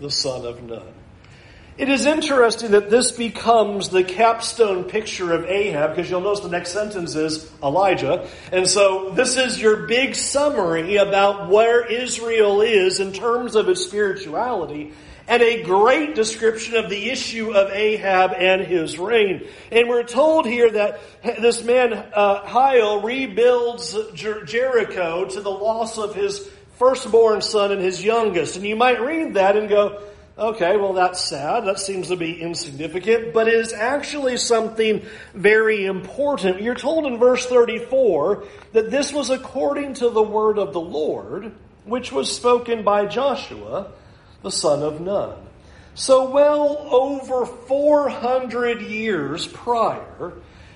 the 0.00 0.10
son 0.10 0.46
of 0.46 0.62
Nun. 0.62 0.82
It 1.78 1.90
is 1.90 2.06
interesting 2.06 2.70
that 2.70 2.88
this 2.88 3.10
becomes 3.10 3.90
the 3.90 4.02
capstone 4.02 4.84
picture 4.84 5.34
of 5.34 5.44
Ahab, 5.44 5.94
because 5.94 6.10
you'll 6.10 6.22
notice 6.22 6.40
the 6.40 6.48
next 6.48 6.72
sentence 6.72 7.14
is 7.14 7.50
Elijah. 7.62 8.26
And 8.50 8.66
so 8.66 9.10
this 9.10 9.36
is 9.36 9.60
your 9.60 9.86
big 9.86 10.14
summary 10.14 10.96
about 10.96 11.50
where 11.50 11.84
Israel 11.84 12.62
is 12.62 12.98
in 12.98 13.12
terms 13.12 13.56
of 13.56 13.68
its 13.68 13.84
spirituality, 13.84 14.94
and 15.28 15.42
a 15.42 15.64
great 15.64 16.14
description 16.14 16.76
of 16.76 16.88
the 16.88 17.10
issue 17.10 17.52
of 17.52 17.70
Ahab 17.70 18.32
and 18.32 18.62
his 18.62 18.98
reign. 18.98 19.46
And 19.70 19.86
we're 19.86 20.04
told 20.04 20.46
here 20.46 20.70
that 20.70 21.00
this 21.22 21.62
man, 21.62 21.92
uh, 21.92 22.46
Hiel, 22.46 23.04
rebuilds 23.04 23.94
Jer- 24.14 24.44
Jericho 24.44 25.26
to 25.26 25.40
the 25.42 25.50
loss 25.50 25.98
of 25.98 26.14
his 26.14 26.48
firstborn 26.78 27.42
son 27.42 27.70
and 27.70 27.82
his 27.82 28.02
youngest. 28.02 28.56
And 28.56 28.64
you 28.64 28.76
might 28.76 29.02
read 29.02 29.34
that 29.34 29.56
and 29.58 29.68
go, 29.68 30.00
Okay, 30.38 30.76
well, 30.76 30.92
that's 30.92 31.24
sad. 31.24 31.64
That 31.64 31.80
seems 31.80 32.08
to 32.08 32.16
be 32.16 32.42
insignificant, 32.42 33.32
but 33.32 33.48
it 33.48 33.54
is 33.54 33.72
actually 33.72 34.36
something 34.36 35.02
very 35.32 35.86
important. 35.86 36.60
You're 36.60 36.74
told 36.74 37.06
in 37.06 37.18
verse 37.18 37.46
34 37.46 38.44
that 38.72 38.90
this 38.90 39.14
was 39.14 39.30
according 39.30 39.94
to 39.94 40.10
the 40.10 40.22
word 40.22 40.58
of 40.58 40.74
the 40.74 40.80
Lord, 40.80 41.52
which 41.86 42.12
was 42.12 42.30
spoken 42.30 42.82
by 42.82 43.06
Joshua, 43.06 43.92
the 44.42 44.50
son 44.50 44.82
of 44.82 45.00
Nun. 45.00 45.38
So, 45.94 46.28
well 46.28 46.86
over 46.90 47.46
400 47.46 48.82
years 48.82 49.46
prior, 49.46 50.34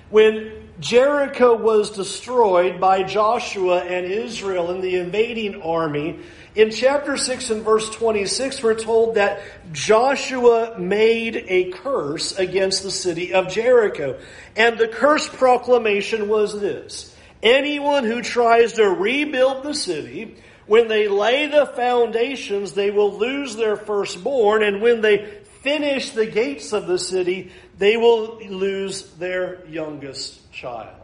when 0.09 0.69
Jericho 0.79 1.55
was 1.55 1.91
destroyed 1.91 2.81
by 2.81 3.03
Joshua 3.03 3.83
and 3.83 4.07
Israel 4.07 4.71
in 4.71 4.81
the 4.81 4.95
invading 4.95 5.61
army, 5.61 6.19
in 6.55 6.71
chapter 6.71 7.15
6 7.15 7.49
and 7.49 7.63
verse 7.63 7.89
26, 7.89 8.61
we're 8.61 8.75
told 8.75 9.15
that 9.15 9.41
Joshua 9.71 10.77
made 10.77 11.45
a 11.47 11.71
curse 11.71 12.37
against 12.37 12.83
the 12.83 12.91
city 12.91 13.33
of 13.33 13.47
Jericho. 13.47 14.19
And 14.55 14.77
the 14.77 14.87
curse 14.87 15.29
proclamation 15.29 16.27
was 16.27 16.59
this. 16.59 17.15
Anyone 17.41 18.03
who 18.03 18.21
tries 18.21 18.73
to 18.73 18.83
rebuild 18.83 19.63
the 19.63 19.73
city, 19.73 20.35
when 20.67 20.87
they 20.87 21.07
lay 21.07 21.47
the 21.47 21.65
foundations, 21.65 22.73
they 22.73 22.91
will 22.91 23.17
lose 23.17 23.55
their 23.55 23.75
firstborn, 23.75 24.63
and 24.63 24.81
when 24.81 25.01
they 25.01 25.41
finish 25.61 26.11
the 26.11 26.25
gates 26.25 26.73
of 26.73 26.87
the 26.87 26.99
city, 26.99 27.51
they 27.77 27.97
will 27.97 28.37
lose 28.39 29.09
their 29.13 29.65
youngest 29.67 30.51
child. 30.51 30.95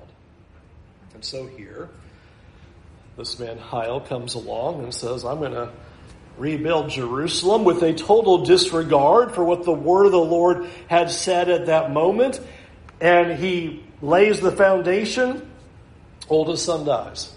And 1.13 1.23
so 1.23 1.47
here, 1.47 1.89
this 3.17 3.39
man 3.39 3.57
Hiel 3.57 4.07
comes 4.07 4.35
along 4.35 4.83
and 4.83 4.93
says, 4.93 5.25
I'm 5.25 5.39
going 5.39 5.53
to 5.53 5.71
rebuild 6.37 6.91
Jerusalem 6.91 7.63
with 7.63 7.81
a 7.81 7.91
total 7.93 8.45
disregard 8.45 9.33
for 9.33 9.43
what 9.43 9.63
the 9.63 9.73
word 9.73 10.05
of 10.05 10.11
the 10.11 10.19
Lord 10.19 10.69
had 10.87 11.09
said 11.09 11.49
at 11.49 11.65
that 11.65 11.91
moment. 11.91 12.39
And 13.01 13.39
he 13.39 13.83
lays 14.03 14.39
the 14.39 14.51
foundation. 14.51 15.49
Oldest 16.29 16.65
son 16.65 16.85
dies. 16.85 17.33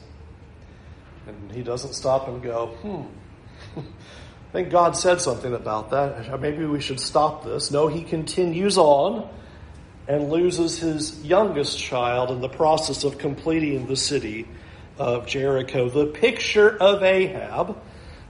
And 1.26 1.50
he 1.50 1.62
doesn't 1.62 1.94
stop 1.94 2.28
and 2.28 2.42
go, 2.42 2.66
hmm. 2.66 3.80
I 3.80 4.52
think 4.52 4.70
God 4.70 4.96
said 4.96 5.22
something 5.22 5.54
about 5.54 5.90
that. 5.90 6.40
Maybe 6.40 6.66
we 6.66 6.80
should 6.80 7.00
stop 7.00 7.42
this. 7.44 7.70
No, 7.70 7.88
he 7.88 8.02
continues 8.02 8.76
on 8.76 9.30
and 10.08 10.28
loses 10.28 10.78
his 10.78 11.24
youngest 11.24 11.78
child 11.78 12.30
in 12.30 12.40
the 12.42 12.48
process 12.48 13.04
of 13.04 13.16
completing 13.16 13.86
the 13.86 13.96
city 13.96 14.46
of 15.00 15.26
Jericho. 15.26 15.88
The 15.88 16.06
picture 16.06 16.76
of 16.76 17.02
Ahab, 17.02 17.76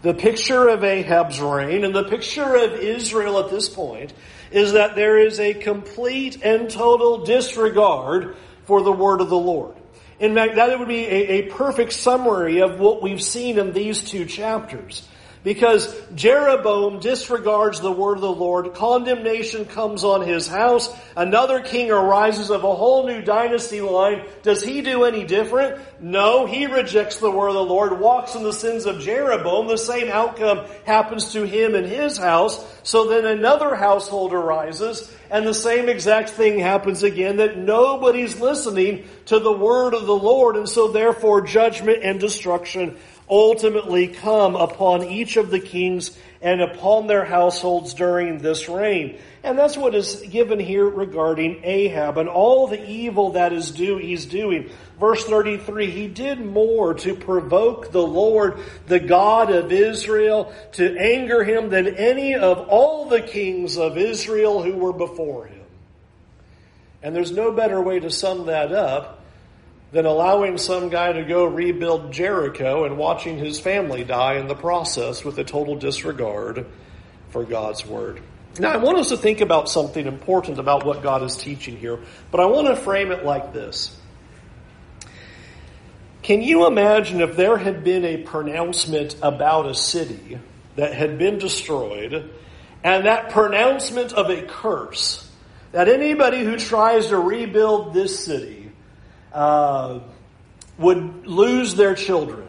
the 0.02 0.14
picture 0.14 0.68
of 0.68 0.84
Ahab's 0.84 1.40
reign, 1.40 1.84
and 1.84 1.92
the 1.92 2.04
picture 2.04 2.54
of 2.54 2.74
Israel 2.74 3.40
at 3.40 3.50
this 3.50 3.68
point 3.68 4.12
is 4.52 4.74
that 4.74 4.94
there 4.94 5.18
is 5.18 5.40
a 5.40 5.52
complete 5.52 6.42
and 6.42 6.70
total 6.70 7.24
disregard 7.24 8.36
for 8.64 8.82
the 8.82 8.92
word 8.92 9.20
of 9.20 9.28
the 9.28 9.38
Lord. 9.38 9.74
In 10.20 10.34
fact, 10.34 10.54
that 10.54 10.78
would 10.78 10.86
be 10.86 11.06
a, 11.06 11.28
a 11.28 11.42
perfect 11.50 11.92
summary 11.92 12.60
of 12.60 12.78
what 12.78 13.02
we've 13.02 13.22
seen 13.22 13.58
in 13.58 13.72
these 13.72 14.02
two 14.02 14.24
chapters. 14.24 15.06
Because 15.42 15.98
Jeroboam 16.14 17.00
disregards 17.00 17.80
the 17.80 17.90
word 17.90 18.16
of 18.16 18.20
the 18.20 18.30
Lord, 18.30 18.74
condemnation 18.74 19.64
comes 19.64 20.04
on 20.04 20.20
his 20.20 20.46
house, 20.46 20.94
another 21.16 21.60
king 21.60 21.90
arises 21.90 22.50
of 22.50 22.62
a 22.62 22.74
whole 22.74 23.06
new 23.06 23.22
dynasty 23.22 23.80
line. 23.80 24.26
Does 24.42 24.62
he 24.62 24.82
do 24.82 25.04
any 25.04 25.24
different? 25.24 25.80
No, 25.98 26.44
he 26.44 26.66
rejects 26.66 27.16
the 27.16 27.30
word 27.30 27.48
of 27.48 27.54
the 27.54 27.64
Lord, 27.64 27.98
walks 27.98 28.34
in 28.34 28.42
the 28.42 28.52
sins 28.52 28.84
of 28.84 29.00
Jeroboam. 29.00 29.66
The 29.66 29.78
same 29.78 30.10
outcome 30.10 30.66
happens 30.84 31.32
to 31.32 31.46
him 31.46 31.74
and 31.74 31.86
his 31.86 32.18
house. 32.18 32.62
So 32.82 33.08
then 33.08 33.24
another 33.24 33.74
household 33.74 34.34
arises, 34.34 35.10
and 35.30 35.46
the 35.46 35.54
same 35.54 35.88
exact 35.88 36.30
thing 36.30 36.58
happens 36.58 37.02
again, 37.02 37.36
that 37.36 37.56
nobody's 37.56 38.38
listening 38.40 39.08
to 39.26 39.38
the 39.38 39.52
word 39.52 39.94
of 39.94 40.04
the 40.04 40.16
Lord, 40.16 40.56
and 40.56 40.68
so 40.68 40.88
therefore 40.88 41.40
judgment 41.40 42.02
and 42.02 42.20
destruction 42.20 42.98
ultimately 43.30 44.08
come 44.08 44.56
upon 44.56 45.04
each 45.04 45.36
of 45.36 45.50
the 45.50 45.60
kings 45.60 46.16
and 46.42 46.60
upon 46.60 47.06
their 47.06 47.24
households 47.24 47.94
during 47.94 48.38
this 48.38 48.68
reign. 48.68 49.18
And 49.42 49.58
that's 49.58 49.76
what 49.76 49.94
is 49.94 50.16
given 50.30 50.58
here 50.58 50.86
regarding 50.86 51.60
Ahab 51.64 52.18
and 52.18 52.28
all 52.28 52.66
the 52.66 52.82
evil 52.88 53.32
that 53.32 53.52
is 53.52 53.70
due 53.70 53.98
he's 53.98 54.26
doing. 54.26 54.70
Verse 54.98 55.24
33, 55.24 55.90
he 55.90 56.08
did 56.08 56.40
more 56.44 56.94
to 56.94 57.14
provoke 57.14 57.92
the 57.92 58.02
Lord, 58.02 58.58
the 58.86 59.00
God 59.00 59.50
of 59.50 59.72
Israel, 59.72 60.52
to 60.72 60.96
anger 60.98 61.44
him 61.44 61.70
than 61.70 61.86
any 61.96 62.34
of 62.34 62.68
all 62.68 63.08
the 63.08 63.22
kings 63.22 63.78
of 63.78 63.96
Israel 63.96 64.62
who 64.62 64.76
were 64.76 64.92
before 64.92 65.46
him. 65.46 65.60
And 67.02 67.14
there's 67.14 67.32
no 67.32 67.52
better 67.52 67.80
way 67.80 68.00
to 68.00 68.10
sum 68.10 68.46
that 68.46 68.72
up 68.72 69.19
than 69.92 70.06
allowing 70.06 70.56
some 70.56 70.88
guy 70.88 71.12
to 71.12 71.24
go 71.24 71.44
rebuild 71.44 72.12
Jericho 72.12 72.84
and 72.84 72.96
watching 72.96 73.38
his 73.38 73.58
family 73.58 74.04
die 74.04 74.34
in 74.34 74.46
the 74.46 74.54
process 74.54 75.24
with 75.24 75.38
a 75.38 75.44
total 75.44 75.76
disregard 75.76 76.66
for 77.30 77.44
God's 77.44 77.84
word. 77.84 78.20
Now, 78.58 78.72
I 78.72 78.76
want 78.78 78.98
us 78.98 79.08
to 79.08 79.16
think 79.16 79.40
about 79.40 79.68
something 79.68 80.06
important 80.06 80.58
about 80.58 80.84
what 80.84 81.02
God 81.02 81.22
is 81.22 81.36
teaching 81.36 81.76
here, 81.76 81.98
but 82.30 82.40
I 82.40 82.46
want 82.46 82.66
to 82.68 82.76
frame 82.76 83.12
it 83.12 83.24
like 83.24 83.52
this. 83.52 83.96
Can 86.22 86.42
you 86.42 86.66
imagine 86.66 87.20
if 87.20 87.36
there 87.36 87.56
had 87.56 87.82
been 87.82 88.04
a 88.04 88.18
pronouncement 88.18 89.16
about 89.22 89.66
a 89.66 89.74
city 89.74 90.38
that 90.76 90.94
had 90.94 91.18
been 91.18 91.38
destroyed, 91.38 92.30
and 92.84 93.06
that 93.06 93.30
pronouncement 93.30 94.12
of 94.12 94.30
a 94.30 94.42
curse, 94.42 95.28
that 95.72 95.88
anybody 95.88 96.44
who 96.44 96.56
tries 96.56 97.08
to 97.08 97.18
rebuild 97.18 97.94
this 97.94 98.24
city 98.24 98.59
uh, 99.32 100.00
would 100.78 101.26
lose 101.26 101.74
their 101.74 101.94
children. 101.94 102.46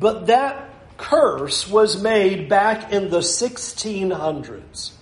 But 0.00 0.28
that 0.28 0.70
curse 0.96 1.68
was 1.68 2.02
made 2.02 2.48
back 2.48 2.92
in 2.92 3.10
the 3.10 3.20
1600s. 3.20 4.92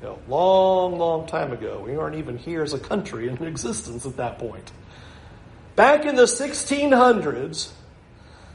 You 0.00 0.08
know, 0.08 0.18
long, 0.28 0.98
long 0.98 1.26
time 1.26 1.52
ago. 1.52 1.82
We 1.84 1.96
aren't 1.96 2.16
even 2.16 2.36
here 2.36 2.62
as 2.62 2.74
a 2.74 2.78
country 2.78 3.28
in 3.28 3.42
existence 3.44 4.06
at 4.06 4.16
that 4.16 4.38
point. 4.38 4.70
Back 5.74 6.06
in 6.06 6.16
the 6.16 6.22
1600s, 6.22 7.70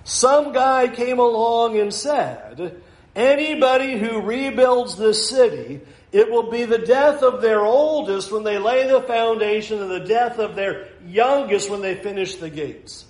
some 0.03 0.53
guy 0.53 0.87
came 0.87 1.19
along 1.19 1.77
and 1.77 1.93
said, 1.93 2.81
anybody 3.15 3.97
who 3.97 4.21
rebuilds 4.21 4.97
this 4.97 5.29
city 5.29 5.81
it 6.11 6.29
will 6.29 6.49
be 6.51 6.65
the 6.65 6.77
death 6.77 7.23
of 7.23 7.41
their 7.41 7.61
oldest 7.61 8.31
when 8.31 8.43
they 8.43 8.57
lay 8.57 8.87
the 8.87 9.01
foundation 9.01 9.81
and 9.81 9.89
the 9.89 9.99
death 9.99 10.39
of 10.39 10.55
their 10.55 10.89
youngest 11.05 11.69
when 11.69 11.81
they 11.81 11.95
finish 11.95 12.35
the 12.35 12.49
gates. 12.49 13.05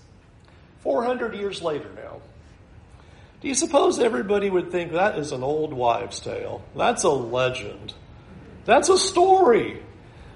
400 0.81 1.35
years 1.35 1.61
later 1.61 1.89
now. 1.95 2.21
Do 3.41 3.47
you 3.47 3.55
suppose 3.55 3.99
everybody 3.99 4.49
would 4.49 4.71
think 4.71 4.91
that 4.91 5.17
is 5.17 5.31
an 5.31 5.41
old 5.41 5.73
wives' 5.73 6.19
tale? 6.19 6.63
That's 6.75 7.03
a 7.03 7.09
legend. 7.09 7.93
That's 8.65 8.89
a 8.89 8.97
story. 8.97 9.81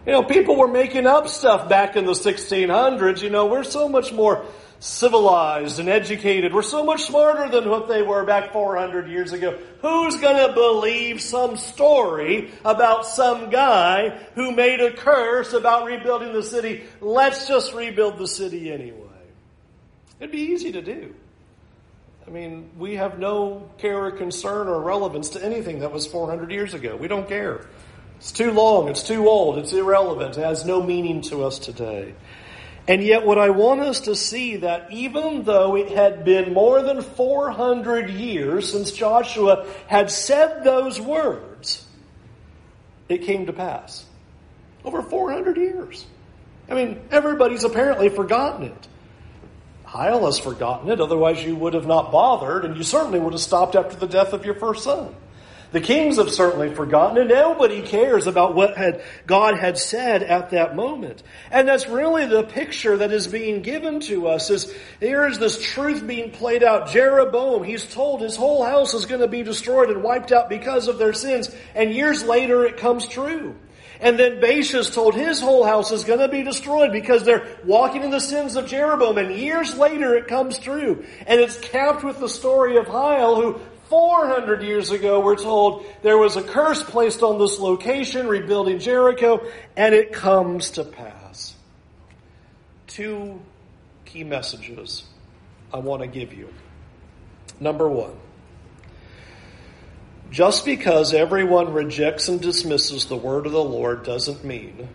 You 0.08 0.12
know, 0.12 0.23
people 0.23 0.56
were 0.56 0.67
making 0.67 1.06
up 1.06 1.28
stuff 1.28 1.69
back 1.69 1.95
in 1.95 2.06
the 2.06 2.13
1600s. 2.13 3.21
You 3.21 3.30
know, 3.30 3.45
we're 3.45 3.63
so 3.63 3.88
much 3.88 4.12
more 4.12 4.45
civilized 4.80 5.80
and 5.80 5.90
educated. 5.90 6.54
We're 6.54 6.62
so 6.62 6.84
much 6.84 7.04
smarter 7.04 7.50
than 7.50 7.70
what 7.70 7.88
they 7.88 8.02
were 8.02 8.24
back 8.24 8.54
400 8.54 9.10
years 9.10 9.34
ago. 9.34 9.58
Who's 9.82 10.18
going 10.18 10.48
to 10.48 10.54
believe 10.54 11.22
some 11.22 11.58
story 11.58 12.52
about 12.64 13.06
some 13.06 13.50
guy 13.50 14.10
who 14.36 14.52
made 14.52 14.82
a 14.82 14.92
curse 14.92 15.54
about 15.54 15.86
rebuilding 15.86 16.34
the 16.34 16.44
city? 16.44 16.84
Let's 17.02 17.48
just 17.48 17.74
rebuild 17.74 18.18
the 18.18 18.28
city 18.28 18.72
anyway. 18.72 19.02
It'd 20.20 20.32
be 20.32 20.40
easy 20.40 20.72
to 20.74 20.82
do. 20.82 21.16
I 22.28 22.32
mean, 22.32 22.72
we 22.78 22.96
have 22.96 23.20
no 23.20 23.70
care 23.78 24.06
or 24.06 24.12
concern 24.12 24.68
or 24.68 24.82
relevance 24.82 25.30
to 25.30 25.46
anything 25.46 25.80
that 25.80 25.92
was 25.92 26.08
400 26.08 26.52
years 26.52 26.74
ago. 26.74 26.96
We 26.96 27.08
don't 27.08 27.28
care. 27.28 27.68
It's 28.18 28.32
too 28.32 28.52
long. 28.52 28.90
It's 28.90 29.04
too 29.04 29.28
old. 29.28 29.58
It's 29.60 29.74
irrelevant. 29.74 30.38
It 30.38 30.42
has 30.42 30.66
no 30.66 30.82
meaning 30.82 31.22
to 31.24 31.44
us 31.44 31.60
today. 31.60 32.16
And 32.88 33.02
yet, 33.02 33.26
what 33.26 33.39
I 33.39 33.50
want 33.50 33.82
us 33.82 34.02
to 34.02 34.15
see 34.15 34.58
that 34.58 34.91
even 34.91 35.43
though 35.43 35.76
it 35.76 35.89
had 35.89 36.24
been 36.24 36.54
more 36.54 36.84
than 36.84 37.02
400 37.02 38.12
years 38.12 38.71
since 38.71 38.91
Joshua 38.91 39.65
had 39.88 40.12
said 40.12 40.63
those 40.63 41.02
words, 41.02 41.84
it 43.10 43.24
came 43.24 43.48
to 43.48 43.54
pass. 43.54 44.06
Over 44.84 45.02
400 45.02 45.58
years. 45.58 46.06
I 46.69 46.76
mean, 46.76 47.02
everybody's 47.10 47.63
apparently 47.63 48.10
forgotten 48.10 48.67
it. 48.67 48.88
Hiel 49.88 50.26
has 50.26 50.38
forgotten 50.38 50.89
it, 50.89 51.00
otherwise, 51.00 51.43
you 51.43 51.56
would 51.56 51.74
have 51.74 51.88
not 51.88 52.12
bothered, 52.12 52.65
and 52.65 52.76
you 52.76 52.84
certainly 52.84 53.19
would 53.19 53.34
have 53.34 53.41
stopped 53.41 53.76
after 53.76 53.95
the 53.95 54.08
death 54.08 54.34
of 54.34 54.45
your 54.45 54.56
first 54.56 54.84
son. 54.84 55.15
The 55.76 55.82
kings 55.82 56.16
have 56.16 56.32
certainly 56.32 56.74
forgotten, 56.74 57.18
and 57.18 57.28
nobody 57.28 57.82
cares 57.82 58.28
about 58.28 58.56
what 58.56 58.78
had 58.78 59.04
God 59.28 59.60
had 59.60 59.78
said 59.78 60.24
at 60.24 60.52
that 60.52 60.74
moment. 60.74 61.22
And 61.52 61.68
that's 61.68 61.86
really 61.90 62.26
the 62.26 62.44
picture 62.44 62.96
that 62.96 63.12
is 63.12 63.28
being 63.28 63.62
given 63.62 64.00
to 64.08 64.30
us. 64.30 64.50
Is 64.50 64.74
here 65.02 65.28
is 65.28 65.38
this 65.38 65.62
truth 65.62 66.08
being 66.08 66.32
played 66.32 66.64
out. 66.64 66.92
Jeroboam, 66.92 67.66
he's 67.66 67.84
told 67.94 68.22
his 68.22 68.38
whole 68.38 68.64
house 68.64 68.94
is 68.94 69.06
going 69.06 69.20
to 69.20 69.28
be 69.28 69.44
destroyed 69.44 69.90
and 69.90 70.02
wiped 70.02 70.32
out 70.32 70.48
because 70.48 70.88
of 70.88 70.98
their 70.98 71.12
sins, 71.12 71.54
and 71.76 71.92
years 71.92 72.24
later 72.24 72.64
it 72.64 72.78
comes 72.78 73.06
true. 73.06 73.54
And 74.00 74.18
then 74.18 74.40
Baasha's 74.40 74.90
told 74.90 75.14
his 75.14 75.42
whole 75.42 75.66
house 75.66 75.92
is 75.92 76.06
going 76.06 76.20
to 76.20 76.30
be 76.30 76.44
destroyed 76.44 76.94
because 76.94 77.26
they're 77.26 77.48
walking 77.66 78.04
in 78.04 78.12
the 78.12 78.20
sins 78.20 78.56
of 78.56 78.68
Jeroboam. 78.68 79.18
And 79.18 79.36
years 79.36 79.76
later 79.78 80.16
it 80.16 80.28
comes 80.28 80.60
true. 80.60 81.06
And 81.26 81.40
it's 81.40 81.58
capped 81.58 82.04
with 82.04 82.20
the 82.20 82.28
story 82.28 82.78
of 82.78 82.88
Hiel 82.88 83.42
who 83.42 83.62
400 83.89 84.63
years 84.63 84.91
ago, 84.91 85.19
we're 85.19 85.36
told 85.36 85.86
there 86.02 86.17
was 86.17 86.36
a 86.36 86.41
curse 86.41 86.82
placed 86.82 87.21
on 87.21 87.39
this 87.39 87.60
location, 87.60 88.28
rebuilding 88.28 88.80
Jericho, 88.80 89.45
and 89.78 89.93
it 89.93 90.12
comes 90.12 90.71
to 90.71 90.84
pass. 90.84 91.56
Two 92.88 93.39
key 94.06 94.24
messages 94.24 95.04
I 95.74 95.78
want 95.78 96.02
to 96.02 96.08
give 96.08 96.34
you. 96.34 96.52
Number 97.60 97.88
one, 97.88 98.15
just 100.32 100.65
because 100.65 101.13
everyone 101.13 101.71
rejects 101.71 102.28
and 102.28 102.41
dismisses 102.41 103.06
the 103.06 103.15
word 103.15 103.45
of 103.45 103.52
the 103.52 103.63
Lord 103.63 104.04
doesn't 104.04 104.43
mean 104.43 104.89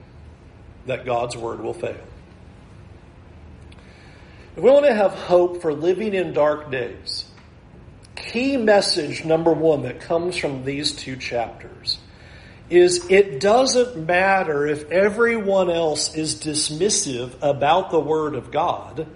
that 0.87 1.07
God's 1.07 1.37
word 1.37 1.61
will 1.61 1.74
fail. 1.74 1.96
If 4.57 4.62
we 4.62 4.70
want 4.70 4.87
to 4.87 4.94
have 4.94 5.12
hope 5.12 5.62
for 5.62 5.72
living 5.72 6.12
in 6.12 6.33
dark 6.33 6.70
days, 6.70 7.30
key 8.31 8.57
message 8.57 9.25
number 9.25 9.53
one 9.53 9.83
that 9.83 10.01
comes 10.01 10.37
from 10.37 10.64
these 10.64 10.93
two 10.93 11.16
chapters 11.16 11.99
is 12.69 13.11
it 13.11 13.40
doesn't 13.40 14.07
matter 14.07 14.66
if 14.66 14.88
everyone 14.93 15.69
else 15.69 16.14
is 16.14 16.37
dismissive 16.37 17.35
about 17.43 17.90
the 17.90 17.99
Word 17.99 18.37
of 18.37 18.53
God, 18.53 19.09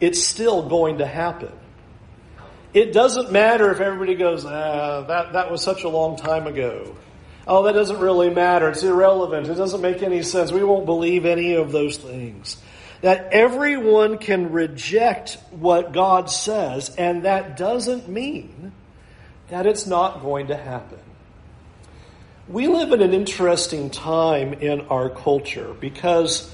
it's 0.00 0.20
still 0.24 0.68
going 0.68 0.98
to 0.98 1.06
happen. 1.06 1.52
It 2.74 2.92
doesn't 2.92 3.30
matter 3.30 3.70
if 3.70 3.80
everybody 3.80 4.16
goes, 4.16 4.44
ah, 4.44 5.02
that, 5.02 5.34
that 5.34 5.50
was 5.52 5.62
such 5.62 5.84
a 5.84 5.88
long 5.88 6.16
time 6.16 6.48
ago. 6.48 6.96
Oh, 7.46 7.62
that 7.64 7.72
doesn't 7.72 7.98
really 8.00 8.30
matter. 8.30 8.68
It's 8.70 8.82
irrelevant. 8.82 9.48
It 9.48 9.54
doesn't 9.54 9.80
make 9.80 10.02
any 10.02 10.22
sense. 10.22 10.50
We 10.50 10.64
won't 10.64 10.86
believe 10.86 11.24
any 11.24 11.54
of 11.54 11.70
those 11.70 11.96
things 11.96 12.56
that 13.02 13.32
everyone 13.32 14.18
can 14.18 14.52
reject 14.52 15.38
what 15.50 15.92
God 15.92 16.30
says, 16.30 16.94
and 16.96 17.24
that 17.24 17.56
doesn't 17.56 18.08
mean 18.08 18.72
that 19.48 19.66
it's 19.66 19.86
not 19.86 20.20
going 20.20 20.48
to 20.48 20.56
happen. 20.56 20.98
We 22.48 22.66
live 22.66 22.92
in 22.92 23.00
an 23.00 23.14
interesting 23.14 23.90
time 23.90 24.54
in 24.54 24.82
our 24.88 25.08
culture 25.08 25.74
because 25.80 26.52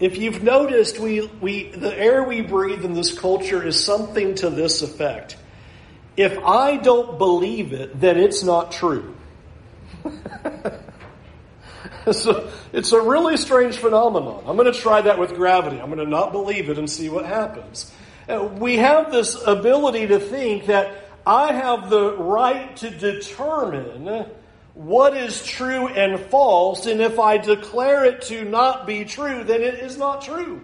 if 0.00 0.18
you've 0.18 0.42
noticed, 0.42 0.98
we, 0.98 1.26
we, 1.40 1.70
the 1.70 1.96
air 1.96 2.22
we 2.22 2.40
breathe 2.40 2.84
in 2.84 2.92
this 2.92 3.18
culture 3.18 3.64
is 3.64 3.82
something 3.82 4.34
to 4.36 4.50
this 4.50 4.82
effect. 4.82 5.36
If 6.16 6.38
I 6.38 6.76
don't 6.76 7.18
believe 7.18 7.72
it, 7.72 7.98
then 7.98 8.18
it's 8.18 8.42
not 8.42 8.72
true. 8.72 9.14
So 12.12 12.50
it's 12.72 12.92
a 12.92 13.00
really 13.00 13.36
strange 13.36 13.76
phenomenon. 13.76 14.44
I'm 14.46 14.56
going 14.56 14.72
to 14.72 14.78
try 14.78 15.02
that 15.02 15.18
with 15.18 15.34
gravity. 15.34 15.80
I'm 15.80 15.86
going 15.86 15.98
to 15.98 16.10
not 16.10 16.32
believe 16.32 16.70
it 16.70 16.78
and 16.78 16.88
see 16.88 17.08
what 17.08 17.26
happens. 17.26 17.92
Uh, 18.28 18.44
we 18.44 18.76
have 18.76 19.10
this 19.10 19.40
ability 19.46 20.08
to 20.08 20.18
think 20.18 20.66
that 20.66 21.08
I 21.26 21.52
have 21.52 21.90
the 21.90 22.16
right 22.16 22.76
to 22.78 22.90
determine 22.90 24.26
what 24.74 25.16
is 25.16 25.44
true 25.44 25.88
and 25.88 26.20
false, 26.20 26.86
and 26.86 27.00
if 27.00 27.18
I 27.18 27.38
declare 27.38 28.04
it 28.04 28.22
to 28.22 28.44
not 28.44 28.86
be 28.86 29.04
true, 29.04 29.42
then 29.44 29.62
it 29.62 29.74
is 29.74 29.98
not 29.98 30.22
true. 30.22 30.60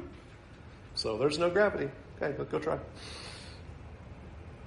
So 0.94 1.18
there's 1.18 1.38
no 1.38 1.50
gravity. 1.50 1.90
Okay, 2.16 2.34
let's 2.38 2.50
go 2.50 2.60
try. 2.60 2.78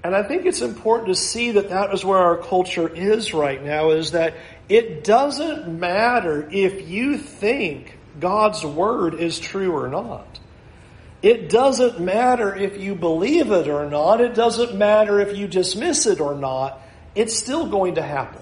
And 0.04 0.16
I 0.16 0.24
think 0.24 0.46
it's 0.46 0.62
important 0.62 1.08
to 1.08 1.16
see 1.16 1.52
that 1.52 1.70
that 1.70 1.94
is 1.94 2.06
where 2.06 2.18
our 2.18 2.38
culture 2.38 2.88
is 2.88 3.34
right 3.34 3.64
now, 3.64 3.92
is 3.92 4.12
that 4.12 4.36
it 4.70 5.04
doesn't 5.04 5.80
matter 5.80 6.48
if 6.52 6.90
you 6.90 7.18
think 7.18 7.98
God's 8.20 8.66
word 8.66 9.14
is 9.14 9.40
true 9.40 9.72
or 9.72 9.88
not. 9.88 10.40
It 11.22 11.50
doesn't 11.50 12.00
matter 12.00 12.54
if 12.56 12.78
you 12.80 12.94
believe 12.94 13.52
it 13.52 13.68
or 13.68 13.90
not. 13.90 14.22
It 14.22 14.36
doesn't 14.36 14.78
matter 14.78 15.20
if 15.20 15.38
you 15.38 15.48
dismiss 15.48 16.06
it 16.06 16.20
or 16.20 16.36
not. 16.36 16.82
It's 17.16 17.36
still 17.36 17.68
going 17.68 17.96
to 17.96 18.02
happen. 18.02 18.42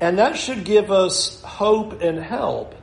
And 0.00 0.18
that 0.18 0.36
should 0.36 0.64
give 0.64 0.90
us 0.90 1.40
hope 1.42 2.02
and 2.02 2.18
help 2.18 2.74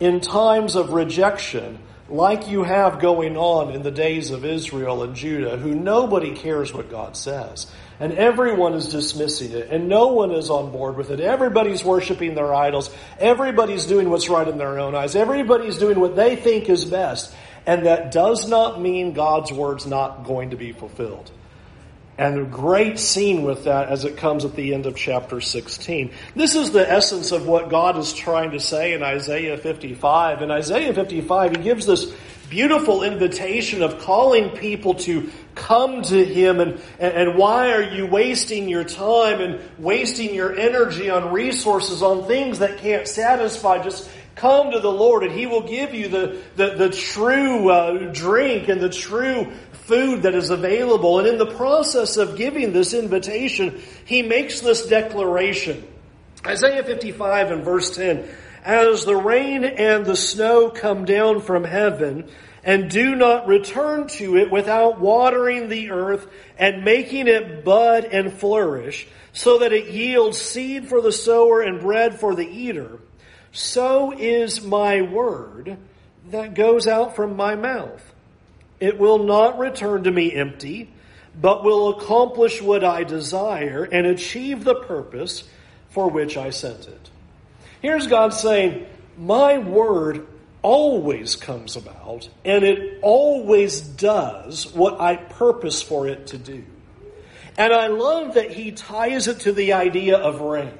in 0.00 0.20
times 0.20 0.74
of 0.74 0.90
rejection, 0.90 1.78
like 2.08 2.48
you 2.48 2.64
have 2.64 3.00
going 3.00 3.36
on 3.36 3.72
in 3.72 3.82
the 3.82 3.90
days 3.90 4.30
of 4.30 4.44
Israel 4.44 5.02
and 5.02 5.14
Judah, 5.14 5.56
who 5.56 5.74
nobody 5.74 6.34
cares 6.34 6.74
what 6.74 6.90
God 6.90 7.16
says 7.16 7.70
and 7.98 8.12
everyone 8.12 8.74
is 8.74 8.88
dismissing 8.88 9.52
it, 9.52 9.70
and 9.70 9.88
no 9.88 10.08
one 10.08 10.30
is 10.32 10.50
on 10.50 10.70
board 10.70 10.96
with 10.96 11.10
it. 11.10 11.20
Everybody's 11.20 11.84
worshiping 11.84 12.34
their 12.34 12.54
idols. 12.54 12.90
Everybody's 13.18 13.86
doing 13.86 14.10
what's 14.10 14.28
right 14.28 14.46
in 14.46 14.58
their 14.58 14.78
own 14.78 14.94
eyes. 14.94 15.16
Everybody's 15.16 15.78
doing 15.78 15.98
what 15.98 16.16
they 16.16 16.36
think 16.36 16.68
is 16.68 16.84
best. 16.84 17.34
And 17.66 17.86
that 17.86 18.12
does 18.12 18.48
not 18.48 18.80
mean 18.80 19.12
God's 19.12 19.50
word's 19.50 19.86
not 19.86 20.24
going 20.24 20.50
to 20.50 20.56
be 20.56 20.72
fulfilled. 20.72 21.30
And 22.18 22.38
a 22.38 22.44
great 22.44 22.98
scene 22.98 23.42
with 23.42 23.64
that 23.64 23.88
as 23.88 24.04
it 24.04 24.16
comes 24.16 24.44
at 24.44 24.54
the 24.54 24.72
end 24.72 24.86
of 24.86 24.96
chapter 24.96 25.40
16. 25.40 26.12
This 26.34 26.54
is 26.54 26.70
the 26.70 26.90
essence 26.90 27.32
of 27.32 27.46
what 27.46 27.68
God 27.68 27.98
is 27.98 28.12
trying 28.14 28.52
to 28.52 28.60
say 28.60 28.94
in 28.94 29.02
Isaiah 29.02 29.58
55. 29.58 30.42
In 30.42 30.50
Isaiah 30.50 30.94
55, 30.94 31.56
he 31.56 31.62
gives 31.62 31.84
this 31.84 32.14
beautiful 32.48 33.02
invitation 33.02 33.82
of 33.82 33.98
calling 33.98 34.56
people 34.56 34.94
to 34.94 35.30
come 35.56 36.02
to 36.02 36.24
Him 36.24 36.60
and, 36.60 36.80
and, 37.00 37.36
why 37.36 37.72
are 37.72 37.82
you 37.82 38.06
wasting 38.06 38.68
your 38.68 38.84
time 38.84 39.40
and 39.40 39.60
wasting 39.78 40.32
your 40.32 40.56
energy 40.56 41.10
on 41.10 41.32
resources, 41.32 42.02
on 42.02 42.28
things 42.28 42.60
that 42.60 42.78
can't 42.78 43.08
satisfy? 43.08 43.82
Just 43.82 44.08
come 44.36 44.70
to 44.70 44.78
the 44.78 44.92
Lord 44.92 45.24
and 45.24 45.32
He 45.32 45.46
will 45.46 45.66
give 45.66 45.94
you 45.94 46.08
the, 46.08 46.42
the, 46.54 46.74
the 46.76 46.90
true 46.90 47.70
uh, 47.70 48.12
drink 48.12 48.68
and 48.68 48.80
the 48.80 48.90
true 48.90 49.50
food 49.72 50.22
that 50.22 50.34
is 50.34 50.50
available. 50.50 51.18
And 51.18 51.26
in 51.26 51.38
the 51.38 51.46
process 51.46 52.18
of 52.18 52.36
giving 52.36 52.72
this 52.72 52.94
invitation, 52.94 53.82
He 54.04 54.22
makes 54.22 54.60
this 54.60 54.86
declaration. 54.86 55.84
Isaiah 56.46 56.84
55 56.84 57.50
and 57.50 57.64
verse 57.64 57.96
10 57.96 58.28
as 58.62 59.04
the 59.04 59.16
rain 59.16 59.64
and 59.64 60.04
the 60.04 60.16
snow 60.16 60.70
come 60.70 61.04
down 61.04 61.40
from 61.40 61.64
heaven 61.64 62.28
and 62.66 62.90
do 62.90 63.14
not 63.14 63.46
return 63.46 64.08
to 64.08 64.36
it 64.36 64.50
without 64.50 65.00
watering 65.00 65.68
the 65.68 65.92
earth 65.92 66.26
and 66.58 66.84
making 66.84 67.28
it 67.28 67.64
bud 67.64 68.04
and 68.04 68.32
flourish 68.32 69.06
so 69.32 69.58
that 69.58 69.72
it 69.72 69.86
yields 69.86 70.36
seed 70.36 70.88
for 70.88 71.00
the 71.00 71.12
sower 71.12 71.60
and 71.62 71.80
bread 71.80 72.18
for 72.18 72.34
the 72.34 72.46
eater, 72.46 72.98
so 73.52 74.12
is 74.12 74.62
my 74.62 75.00
word 75.00 75.78
that 76.30 76.54
goes 76.54 76.88
out 76.88 77.14
from 77.14 77.36
my 77.36 77.54
mouth. 77.54 78.02
It 78.80 78.98
will 78.98 79.22
not 79.22 79.58
return 79.58 80.02
to 80.04 80.10
me 80.10 80.32
empty, 80.32 80.90
but 81.40 81.62
will 81.62 81.90
accomplish 81.90 82.60
what 82.60 82.82
I 82.82 83.04
desire 83.04 83.84
and 83.84 84.06
achieve 84.06 84.64
the 84.64 84.74
purpose 84.74 85.44
for 85.90 86.10
which 86.10 86.36
I 86.36 86.50
sent 86.50 86.88
it. 86.88 87.10
Here's 87.80 88.08
God 88.08 88.34
saying, 88.34 88.86
My 89.16 89.58
word 89.58 90.26
always 90.62 91.36
comes 91.36 91.76
about, 91.76 92.28
and 92.44 92.64
it 92.64 92.98
always 93.02 93.80
does 93.80 94.72
what 94.72 95.00
I 95.00 95.16
purpose 95.16 95.82
for 95.82 96.08
it 96.08 96.28
to 96.28 96.38
do. 96.38 96.64
And 97.58 97.72
I 97.72 97.86
love 97.86 98.34
that 98.34 98.50
he 98.50 98.72
ties 98.72 99.28
it 99.28 99.40
to 99.40 99.52
the 99.52 99.72
idea 99.72 100.18
of 100.18 100.40
rain. 100.40 100.76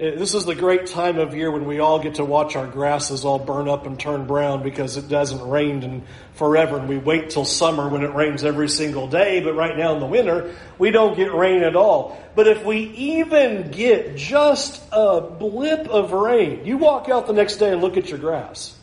Uh, 0.00 0.14
this 0.16 0.32
is 0.32 0.44
the 0.44 0.54
great 0.54 0.86
time 0.86 1.18
of 1.18 1.34
year 1.34 1.50
when 1.50 1.64
we 1.64 1.80
all 1.80 1.98
get 1.98 2.14
to 2.16 2.24
watch 2.24 2.54
our 2.54 2.68
grasses 2.68 3.24
all 3.24 3.40
burn 3.40 3.68
up 3.68 3.84
and 3.84 3.98
turn 3.98 4.28
brown 4.28 4.62
because 4.62 4.96
it 4.96 5.08
doesn't 5.08 5.48
rain 5.48 5.82
in 5.82 6.04
forever 6.34 6.78
and 6.78 6.88
we 6.88 6.96
wait 6.96 7.30
till 7.30 7.44
summer 7.44 7.88
when 7.88 8.04
it 8.04 8.14
rains 8.14 8.44
every 8.44 8.68
single 8.68 9.08
day, 9.08 9.40
but 9.40 9.54
right 9.54 9.76
now 9.76 9.94
in 9.94 9.98
the 9.98 10.06
winter, 10.06 10.54
we 10.78 10.92
don't 10.92 11.16
get 11.16 11.34
rain 11.34 11.64
at 11.64 11.74
all. 11.74 12.16
But 12.36 12.46
if 12.46 12.64
we 12.64 12.78
even 12.78 13.72
get 13.72 14.14
just 14.14 14.80
a 14.92 15.20
blip 15.20 15.88
of 15.88 16.12
rain, 16.12 16.64
you 16.64 16.78
walk 16.78 17.08
out 17.08 17.26
the 17.26 17.32
next 17.32 17.56
day 17.56 17.72
and 17.72 17.80
look 17.80 17.96
at 17.96 18.08
your 18.08 18.20
grass. 18.20 18.78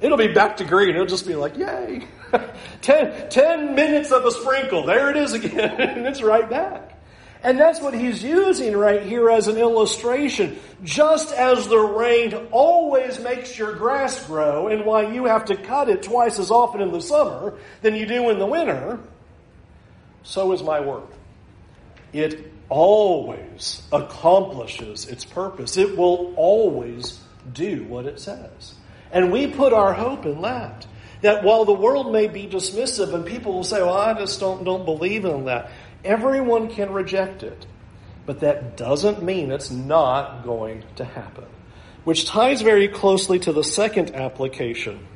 It'll 0.00 0.18
be 0.18 0.32
back 0.32 0.56
to 0.56 0.64
green. 0.64 0.90
It'll 0.90 1.06
just 1.06 1.26
be 1.28 1.36
like, 1.36 1.56
yay. 1.56 2.08
ten, 2.82 3.30
ten 3.30 3.76
minutes 3.76 4.10
of 4.10 4.24
a 4.24 4.32
sprinkle. 4.32 4.86
There 4.86 5.08
it 5.10 5.16
is 5.16 5.34
again. 5.34 5.80
and 5.80 6.06
it's 6.08 6.20
right 6.20 6.50
back. 6.50 6.97
And 7.42 7.58
that's 7.58 7.80
what 7.80 7.94
he's 7.94 8.22
using 8.22 8.76
right 8.76 9.02
here 9.02 9.30
as 9.30 9.46
an 9.46 9.56
illustration. 9.56 10.58
Just 10.82 11.32
as 11.32 11.68
the 11.68 11.78
rain 11.78 12.34
always 12.50 13.20
makes 13.20 13.56
your 13.56 13.74
grass 13.74 14.26
grow, 14.26 14.68
and 14.68 14.84
why 14.84 15.12
you 15.12 15.26
have 15.26 15.44
to 15.46 15.56
cut 15.56 15.88
it 15.88 16.02
twice 16.02 16.38
as 16.38 16.50
often 16.50 16.80
in 16.80 16.90
the 16.90 17.00
summer 17.00 17.56
than 17.82 17.94
you 17.94 18.06
do 18.06 18.30
in 18.30 18.38
the 18.38 18.46
winter, 18.46 18.98
so 20.24 20.52
is 20.52 20.62
my 20.62 20.80
word. 20.80 21.06
It 22.12 22.52
always 22.68 23.82
accomplishes 23.92 25.06
its 25.08 25.24
purpose. 25.24 25.76
It 25.76 25.96
will 25.96 26.34
always 26.36 27.20
do 27.52 27.84
what 27.84 28.06
it 28.06 28.20
says. 28.20 28.74
And 29.12 29.32
we 29.32 29.46
put 29.46 29.72
our 29.72 29.94
hope 29.94 30.26
in 30.26 30.42
that. 30.42 30.86
That 31.22 31.42
while 31.42 31.64
the 31.64 31.72
world 31.72 32.12
may 32.12 32.28
be 32.28 32.46
dismissive 32.46 33.12
and 33.12 33.26
people 33.26 33.52
will 33.52 33.64
say, 33.64 33.80
well, 33.82 33.94
I 33.94 34.14
just 34.14 34.38
don't, 34.38 34.62
don't 34.64 34.84
believe 34.84 35.24
in 35.24 35.46
that. 35.46 35.72
Everyone 36.04 36.68
can 36.68 36.92
reject 36.92 37.42
it. 37.42 37.66
But 38.28 38.40
that 38.40 38.76
doesn't 38.76 39.22
mean 39.22 39.50
it's 39.50 39.70
not 39.70 40.44
going 40.44 40.84
to 40.96 41.04
happen. 41.06 41.46
Which 42.04 42.26
ties 42.26 42.60
very 42.60 42.86
closely 42.86 43.38
to 43.38 43.54
the 43.54 43.64
second 43.64 44.14
application. 44.14 45.06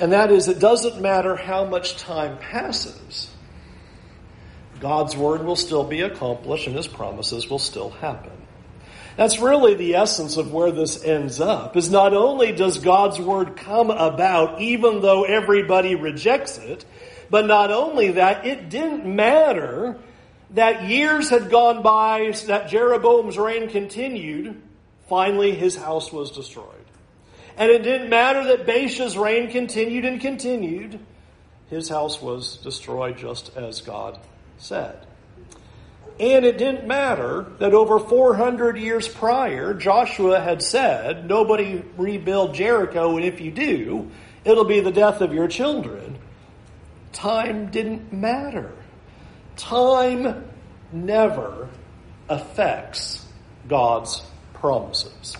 And 0.00 0.10
that 0.10 0.32
is, 0.32 0.48
it 0.48 0.58
doesn't 0.58 1.00
matter 1.00 1.36
how 1.36 1.66
much 1.66 1.96
time 1.98 2.38
passes. 2.38 3.30
God's 4.80 5.16
word 5.16 5.44
will 5.44 5.54
still 5.54 5.84
be 5.84 6.00
accomplished 6.00 6.66
and 6.66 6.74
his 6.74 6.88
promises 6.88 7.48
will 7.48 7.60
still 7.60 7.90
happen. 7.90 8.32
That's 9.16 9.38
really 9.38 9.74
the 9.74 9.94
essence 9.94 10.36
of 10.36 10.52
where 10.52 10.72
this 10.72 11.04
ends 11.04 11.40
up, 11.40 11.76
is 11.76 11.90
not 11.90 12.12
only 12.12 12.50
does 12.50 12.78
God's 12.78 13.20
word 13.20 13.56
come 13.56 13.90
about 13.90 14.60
even 14.60 15.00
though 15.00 15.22
everybody 15.22 15.94
rejects 15.94 16.58
it, 16.58 16.84
but 17.30 17.46
not 17.46 17.70
only 17.70 18.12
that, 18.12 18.46
it 18.46 18.68
didn't 18.68 19.06
matter 19.06 19.98
that 20.50 20.88
years 20.88 21.30
had 21.30 21.50
gone 21.50 21.82
by, 21.82 22.32
that 22.46 22.68
Jeroboam's 22.68 23.38
reign 23.38 23.68
continued, 23.68 24.60
finally 25.08 25.54
his 25.54 25.76
house 25.76 26.12
was 26.12 26.32
destroyed. 26.32 26.66
And 27.56 27.70
it 27.70 27.82
didn't 27.82 28.08
matter 28.08 28.44
that 28.44 28.66
Baasha's 28.66 29.16
reign 29.16 29.50
continued 29.50 30.04
and 30.04 30.20
continued, 30.20 30.98
his 31.68 31.88
house 31.88 32.20
was 32.20 32.56
destroyed 32.56 33.16
just 33.16 33.56
as 33.56 33.80
God 33.80 34.18
said. 34.58 35.06
And 36.18 36.44
it 36.44 36.58
didn't 36.58 36.86
matter 36.86 37.46
that 37.60 37.72
over 37.72 37.98
400 37.98 38.76
years 38.76 39.08
prior, 39.08 39.72
Joshua 39.72 40.40
had 40.40 40.62
said, 40.62 41.26
Nobody 41.26 41.82
rebuild 41.96 42.54
Jericho, 42.54 43.16
and 43.16 43.24
if 43.24 43.40
you 43.40 43.50
do, 43.50 44.10
it'll 44.44 44.66
be 44.66 44.80
the 44.80 44.90
death 44.90 45.22
of 45.22 45.32
your 45.32 45.48
children. 45.48 46.18
Time 47.12 47.70
didn't 47.70 48.12
matter. 48.12 48.72
Time 49.56 50.44
never 50.92 51.68
affects 52.28 53.26
God's 53.68 54.22
promises. 54.54 55.36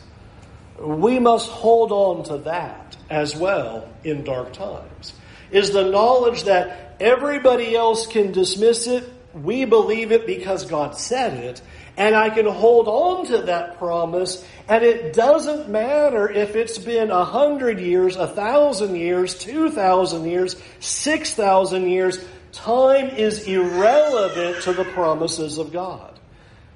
We 0.79 1.19
must 1.19 1.49
hold 1.51 1.93
on 1.93 2.25
to 2.25 2.39
that 2.39 2.97
as 3.09 3.37
well 3.37 3.89
in 4.05 4.25
dark 4.25 4.53
times. 4.53 5.13
Is 5.51 5.73
the 5.73 5.91
knowledge 5.91 6.45
that 6.45 6.97
everybody 7.01 7.75
else 7.75 8.07
can 8.07 8.33
dismiss 8.33 8.87
it 8.87 9.05
we 9.35 9.65
believe 9.65 10.13
it 10.13 10.27
because 10.27 10.67
God 10.67 10.97
said 10.97 11.35
it, 11.35 11.63
and 12.01 12.17
I 12.17 12.31
can 12.31 12.47
hold 12.47 12.89
on 12.89 13.27
to 13.27 13.43
that 13.43 13.77
promise, 13.77 14.43
and 14.67 14.83
it 14.83 15.13
doesn't 15.13 15.69
matter 15.69 16.31
if 16.31 16.57
it's 16.57 16.79
been 16.79 17.11
a 17.11 17.27
hundred 17.27 17.79
years, 17.79 18.17
a 18.17 18.27
thousand 18.27 18.97
years, 18.97 19.35
two 19.35 19.71
thousand 19.71 20.25
years, 20.25 20.57
six 20.79 21.35
thousand 21.35 21.91
years. 21.91 22.19
Time 22.53 23.11
is 23.11 23.47
irrelevant 23.47 24.63
to 24.63 24.73
the 24.73 24.85
promises 24.85 25.59
of 25.59 25.75
God. 25.75 26.19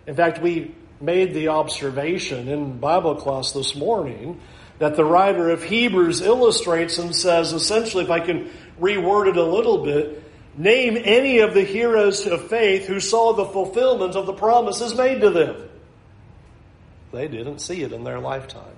In 0.06 0.14
fact, 0.14 0.42
we 0.42 0.74
made 1.00 1.32
the 1.32 1.48
observation 1.48 2.46
in 2.46 2.78
Bible 2.78 3.14
class 3.14 3.52
this 3.52 3.74
morning 3.74 4.42
that 4.78 4.94
the 4.94 5.06
writer 5.06 5.48
of 5.48 5.62
Hebrews 5.62 6.20
illustrates 6.20 6.98
and 6.98 7.16
says 7.16 7.54
essentially, 7.54 8.04
if 8.04 8.10
I 8.10 8.20
can 8.20 8.50
reword 8.78 9.28
it 9.28 9.38
a 9.38 9.42
little 9.42 9.84
bit, 9.84 10.22
Name 10.56 10.96
any 11.02 11.38
of 11.40 11.52
the 11.54 11.64
heroes 11.64 12.26
of 12.26 12.48
faith 12.48 12.86
who 12.86 13.00
saw 13.00 13.32
the 13.32 13.46
fulfillment 13.46 14.14
of 14.14 14.26
the 14.26 14.32
promises 14.32 14.94
made 14.94 15.20
to 15.20 15.30
them. 15.30 15.68
They 17.12 17.28
didn't 17.28 17.58
see 17.58 17.82
it 17.82 17.92
in 17.92 18.04
their 18.04 18.20
lifetime. 18.20 18.76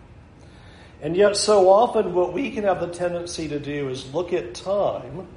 And 1.03 1.17
yet, 1.17 1.37
so 1.37 1.69
often, 1.69 2.15
what 2.15 2.33
we 2.33 2.51
can 2.51 2.65
have 2.65 2.81
the 2.81 2.89
tendency 2.89 3.49
to 3.49 3.59
do 3.59 3.89
is 3.91 4.13
look 4.15 4.33
at 4.33 4.55
time 4.55 5.29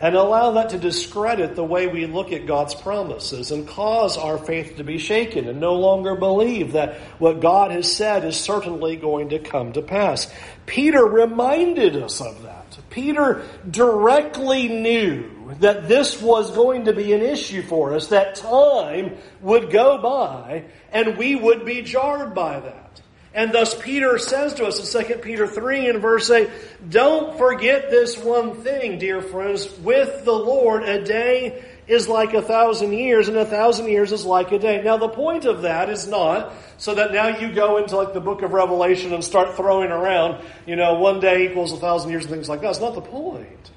and 0.00 0.14
allow 0.14 0.52
that 0.52 0.70
to 0.70 0.78
discredit 0.78 1.56
the 1.56 1.64
way 1.64 1.88
we 1.88 2.06
look 2.06 2.32
at 2.32 2.46
God's 2.46 2.74
promises 2.74 3.50
and 3.50 3.66
cause 3.66 4.16
our 4.16 4.38
faith 4.38 4.76
to 4.76 4.84
be 4.84 4.98
shaken 4.98 5.48
and 5.48 5.60
no 5.60 5.74
longer 5.74 6.14
believe 6.14 6.72
that 6.72 6.98
what 7.18 7.40
God 7.40 7.72
has 7.72 7.92
said 7.92 8.24
is 8.24 8.36
certainly 8.36 8.96
going 8.96 9.30
to 9.30 9.38
come 9.40 9.72
to 9.72 9.82
pass. 9.82 10.32
Peter 10.66 11.04
reminded 11.04 11.96
us 11.96 12.20
of 12.20 12.42
that. 12.44 12.78
Peter 12.90 13.42
directly 13.68 14.68
knew 14.68 15.54
that 15.60 15.88
this 15.88 16.20
was 16.20 16.50
going 16.52 16.84
to 16.84 16.92
be 16.92 17.12
an 17.12 17.22
issue 17.22 17.62
for 17.62 17.94
us, 17.94 18.08
that 18.08 18.34
time 18.34 19.16
would 19.40 19.70
go 19.70 19.98
by 19.98 20.64
and 20.92 21.16
we 21.16 21.34
would 21.34 21.64
be 21.64 21.82
jarred 21.82 22.34
by 22.34 22.60
that. 22.60 22.87
And 23.34 23.52
thus 23.52 23.74
Peter 23.80 24.18
says 24.18 24.54
to 24.54 24.66
us 24.66 24.94
in 24.94 25.06
2 25.06 25.18
Peter 25.18 25.46
3 25.46 25.88
and 25.88 26.00
verse 26.00 26.30
8, 26.30 26.48
don't 26.88 27.36
forget 27.36 27.90
this 27.90 28.16
one 28.16 28.62
thing, 28.62 28.98
dear 28.98 29.20
friends. 29.20 29.68
With 29.80 30.24
the 30.24 30.32
Lord, 30.32 30.82
a 30.82 31.04
day 31.04 31.62
is 31.86 32.08
like 32.08 32.34
a 32.34 32.42
thousand 32.42 32.92
years, 32.92 33.28
and 33.28 33.36
a 33.36 33.44
thousand 33.44 33.88
years 33.88 34.12
is 34.12 34.24
like 34.24 34.52
a 34.52 34.58
day. 34.58 34.82
Now 34.82 34.96
the 34.96 35.08
point 35.08 35.44
of 35.44 35.62
that 35.62 35.88
is 35.88 36.06
not 36.06 36.52
so 36.76 36.94
that 36.94 37.12
now 37.12 37.38
you 37.38 37.52
go 37.52 37.78
into 37.78 37.96
like 37.96 38.12
the 38.12 38.20
book 38.20 38.42
of 38.42 38.52
Revelation 38.52 39.12
and 39.12 39.24
start 39.24 39.56
throwing 39.56 39.90
around, 39.90 40.42
you 40.66 40.76
know, 40.76 40.94
one 40.94 41.20
day 41.20 41.50
equals 41.50 41.72
a 41.72 41.76
thousand 41.76 42.10
years 42.10 42.24
and 42.24 42.32
things 42.32 42.48
like 42.48 42.60
that. 42.60 42.70
It's 42.70 42.80
not 42.80 42.94
the 42.94 43.00
point. 43.00 43.70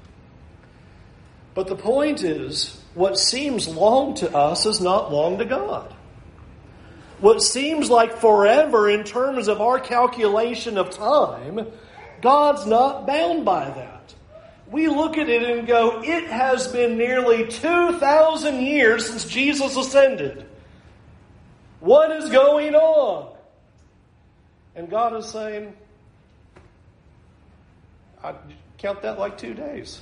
But 1.54 1.68
the 1.68 1.76
point 1.76 2.22
is, 2.22 2.80
what 2.94 3.18
seems 3.18 3.68
long 3.68 4.14
to 4.16 4.34
us 4.34 4.64
is 4.66 4.80
not 4.80 5.12
long 5.12 5.38
to 5.38 5.44
God. 5.44 5.94
What 7.22 7.40
seems 7.40 7.88
like 7.88 8.18
forever 8.18 8.90
in 8.90 9.04
terms 9.04 9.46
of 9.46 9.60
our 9.60 9.78
calculation 9.78 10.76
of 10.76 10.90
time, 10.90 11.68
God's 12.20 12.66
not 12.66 13.06
bound 13.06 13.44
by 13.44 13.70
that. 13.70 14.12
We 14.68 14.88
look 14.88 15.16
at 15.16 15.28
it 15.28 15.44
and 15.44 15.64
go, 15.64 16.02
it 16.02 16.24
has 16.24 16.66
been 16.66 16.98
nearly 16.98 17.46
2,000 17.46 18.60
years 18.60 19.08
since 19.08 19.24
Jesus 19.24 19.76
ascended. 19.76 20.44
What 21.78 22.10
is 22.10 22.28
going 22.28 22.74
on? 22.74 23.32
And 24.74 24.90
God 24.90 25.14
is 25.14 25.26
saying, 25.26 25.74
I 28.24 28.34
count 28.78 29.00
that 29.02 29.20
like 29.20 29.38
two 29.38 29.54
days. 29.54 30.00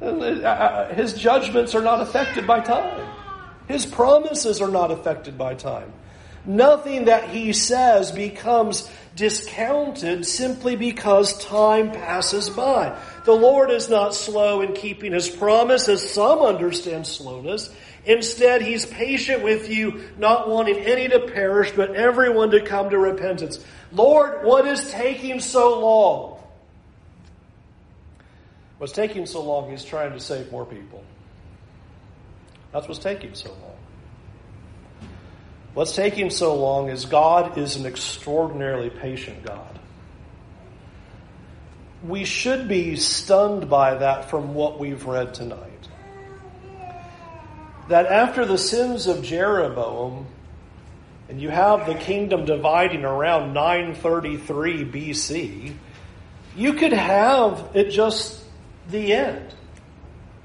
His 0.00 1.14
judgments 1.14 1.76
are 1.76 1.82
not 1.82 2.00
affected 2.00 2.48
by 2.48 2.58
time. 2.58 3.27
His 3.68 3.86
promises 3.86 4.60
are 4.60 4.70
not 4.70 4.90
affected 4.90 5.36
by 5.38 5.54
time. 5.54 5.92
Nothing 6.44 7.04
that 7.04 7.28
he 7.28 7.52
says 7.52 8.10
becomes 8.10 8.90
discounted 9.14 10.24
simply 10.24 10.76
because 10.76 11.44
time 11.44 11.92
passes 11.92 12.48
by. 12.48 12.98
The 13.26 13.34
Lord 13.34 13.70
is 13.70 13.90
not 13.90 14.14
slow 14.14 14.62
in 14.62 14.72
keeping 14.72 15.12
his 15.12 15.28
promise, 15.28 15.88
as 15.88 16.08
some 16.10 16.38
understand 16.38 17.06
slowness. 17.06 17.70
Instead, 18.06 18.62
he's 18.62 18.86
patient 18.86 19.42
with 19.42 19.68
you, 19.68 20.08
not 20.16 20.48
wanting 20.48 20.78
any 20.78 21.08
to 21.08 21.20
perish, 21.20 21.72
but 21.72 21.94
everyone 21.94 22.52
to 22.52 22.62
come 22.62 22.88
to 22.88 22.98
repentance. 22.98 23.62
Lord, 23.92 24.44
what 24.44 24.66
is 24.66 24.90
taking 24.90 25.40
so 25.40 25.80
long? 25.80 26.40
What's 28.78 28.92
taking 28.92 29.26
so 29.26 29.42
long 29.42 29.70
is 29.72 29.84
trying 29.84 30.12
to 30.12 30.20
save 30.20 30.50
more 30.50 30.64
people. 30.64 31.04
That's 32.72 32.86
what's 32.86 33.00
taking 33.00 33.34
so 33.34 33.50
long. 33.50 33.76
What's 35.74 35.94
taking 35.94 36.30
so 36.30 36.54
long 36.56 36.88
is 36.88 37.04
God 37.04 37.56
is 37.56 37.76
an 37.76 37.86
extraordinarily 37.86 38.90
patient 38.90 39.44
God. 39.44 39.78
We 42.06 42.24
should 42.24 42.68
be 42.68 42.96
stunned 42.96 43.68
by 43.68 43.94
that 43.94 44.30
from 44.30 44.54
what 44.54 44.78
we've 44.78 45.04
read 45.04 45.34
tonight. 45.34 45.88
That 47.88 48.06
after 48.06 48.44
the 48.44 48.58
sins 48.58 49.06
of 49.06 49.22
Jeroboam, 49.22 50.26
and 51.28 51.40
you 51.40 51.50
have 51.50 51.86
the 51.86 51.94
kingdom 51.94 52.44
dividing 52.44 53.04
around 53.04 53.52
933 53.52 54.84
BC, 54.84 55.74
you 56.56 56.72
could 56.74 56.92
have 56.92 57.70
it 57.74 57.90
just 57.90 58.42
the 58.88 59.12
end. 59.12 59.54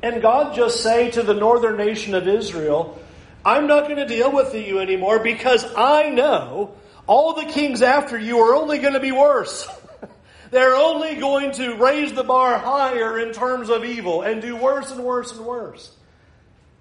And 0.04 0.22
God 0.22 0.54
just 0.54 0.84
say 0.84 1.12
to 1.12 1.24
the 1.24 1.34
northern 1.34 1.78
nation 1.78 2.14
of 2.14 2.28
Israel, 2.28 3.00
I'm 3.46 3.68
not 3.68 3.86
going 3.86 3.96
to 3.96 4.06
deal 4.06 4.34
with 4.34 4.54
you 4.54 4.80
anymore 4.80 5.20
because 5.20 5.66
I 5.78 6.10
know 6.10 6.76
all 7.08 7.36
the 7.36 7.46
kings 7.46 7.82
after 7.82 8.20
you 8.20 8.40
are 8.40 8.54
only 8.54 8.80
going 8.80 8.96
to 8.96 9.00
be 9.00 9.14
worse. 9.14 9.66
they're 10.52 10.76
only 10.76 11.16
going 11.16 11.54
to 11.54 11.76
raise 11.76 12.12
the 12.12 12.24
bar 12.24 12.60
higher 12.60 13.18
in 13.18 13.32
terms 13.32 13.70
of 13.70 13.86
evil 13.86 14.24
and 14.24 14.42
do 14.42 14.58
worse 14.58 14.92
and 14.92 15.06
worse 15.06 15.32
and 15.32 15.46
worse. 15.46 15.96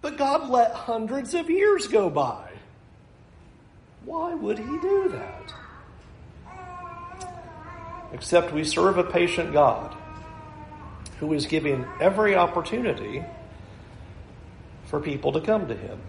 But 0.01 0.19
God 0.19 0.51
let 0.51 0.73
hundreds 0.73 1.35
of 1.35 1.49
years 1.49 1.87
go 1.87 2.11
by. 2.11 2.51
Why 4.05 4.35
would 4.35 4.59
He 4.59 4.65
do 4.65 5.09
that? 5.11 5.55
Except 8.13 8.53
we 8.53 8.65
serve 8.65 8.99
a 8.99 9.05
patient 9.05 9.53
God 9.53 9.97
who 11.23 11.33
is 11.35 11.47
giving 11.47 11.87
every 12.01 12.35
opportunity 12.35 13.25
for 14.87 14.99
people 14.99 15.31
to 15.31 15.41
come 15.41 15.69
to 15.69 15.75
Him. 15.77 16.01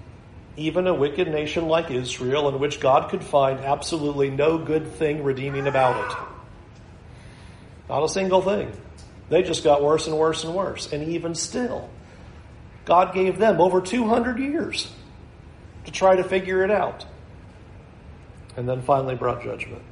Even 0.58 0.88
a 0.88 0.94
wicked 0.96 1.28
nation 1.28 1.68
like 1.68 1.92
Israel, 1.92 2.50
in 2.50 2.58
which 2.58 2.80
God 2.80 3.12
could 3.12 3.24
find 3.24 3.60
absolutely 3.60 4.32
no 4.32 4.58
good 4.58 4.88
thing 4.94 5.24
redeeming 5.24 5.68
about 5.68 6.12
it. 6.12 6.18
Not 7.90 8.04
a 8.04 8.10
single 8.10 8.42
thing. 8.42 8.72
They 9.30 9.44
just 9.44 9.64
got 9.64 9.84
worse 9.84 10.08
and 10.08 10.18
worse 10.18 10.46
and 10.46 10.56
worse. 10.56 10.92
And 10.92 11.08
even 11.10 11.36
still, 11.36 11.92
God 12.86 13.14
gave 13.14 13.38
them 13.38 13.62
over 13.62 13.82
200 13.82 14.40
years 14.40 14.92
to 15.86 15.92
try 15.92 16.16
to 16.16 16.24
figure 16.24 16.64
it 16.64 16.72
out. 16.72 17.06
And 18.58 18.68
then 18.68 18.82
finally 18.82 19.14
brought 19.14 19.44
judgment. 19.44 19.84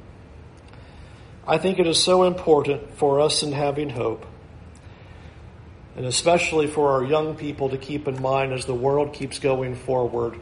I 1.47 1.60
think 1.60 1.77
it 1.77 1.86
is 1.86 2.01
so 2.01 2.23
important 2.23 2.95
for 2.95 3.19
us 3.19 3.43
in 3.43 3.51
having 3.51 3.91
hope, 3.91 4.25
and 5.95 6.06
especially 6.06 6.67
for 6.67 6.91
our 6.91 7.04
young 7.04 7.36
people 7.36 7.69
to 7.69 7.77
keep 7.77 8.08
in 8.08 8.21
mind 8.21 8.54
as 8.54 8.65
the 8.65 8.73
world 8.73 9.13
keeps 9.13 9.39
going 9.39 9.75
forward, 9.75 10.39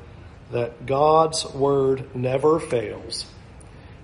that 0.51 0.85
God's 0.85 1.45
word 1.53 2.15
never 2.15 2.59
fails, 2.59 3.25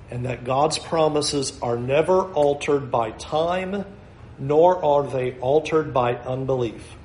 and 0.09 0.25
that 0.25 0.43
God's 0.43 0.79
promises 0.79 1.57
are 1.61 1.77
never 1.77 2.31
altered 2.33 2.91
by 2.91 3.11
time, 3.11 3.85
nor 4.37 4.83
are 4.83 5.07
they 5.07 5.33
altered 5.39 5.93
by 5.93 6.15
unbelief. 6.15 6.95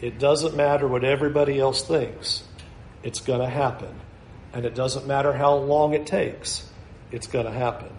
It 0.00 0.18
doesn't 0.18 0.56
matter 0.56 0.86
what 0.86 1.04
everybody 1.04 1.58
else 1.58 1.82
thinks, 1.82 2.44
it's 3.02 3.20
going 3.20 3.40
to 3.40 3.48
happen. 3.48 4.00
And 4.52 4.64
it 4.64 4.76
doesn't 4.76 5.06
matter 5.06 5.32
how 5.32 5.56
long 5.56 5.94
it 5.94 6.06
takes, 6.06 6.68
it's 7.10 7.26
going 7.26 7.46
to 7.46 7.52
happen. 7.52 7.90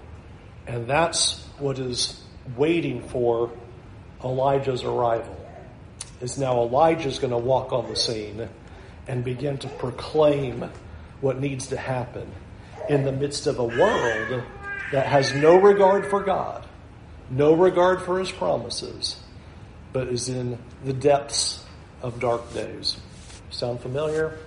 And 0.67 0.88
that's 0.88 1.43
what 1.60 1.80
is 1.80 2.21
waiting 2.56 3.02
for 3.10 3.52
Elijah's 4.23 4.84
arrival. 4.84 5.41
Is 6.21 6.38
now 6.38 6.62
Elijah's 6.62 7.19
going 7.19 7.32
to 7.32 7.38
walk 7.38 7.73
on 7.73 7.89
the 7.89 7.95
scene 7.95 8.47
and 9.08 9.23
begin 9.23 9.58
to 9.60 9.67
proclaim 9.67 10.69
what 11.21 11.39
needs 11.39 11.67
to 11.67 11.78
happen 11.78 12.32
in 12.89 13.04
the 13.04 13.12
midst 13.12 13.47
of 13.47 13.60
a 13.60 13.63
world 13.63 14.43
that 14.91 15.08
has 15.08 15.34
no 15.34 15.58
regard 15.58 16.06
for 16.06 16.21
God, 16.21 16.65
no 17.30 17.54
regard 17.54 18.01
for 18.01 18.19
his 18.19 18.32
promises, 18.32 19.17
but 19.91 20.08
is 20.08 20.30
in 20.30 20.58
the 20.84 20.93
depths 20.93 21.63
of 22.01 22.19
dark 22.19 22.54
days. 22.54 22.97
Sound 23.49 23.82
familiar? 23.82 24.38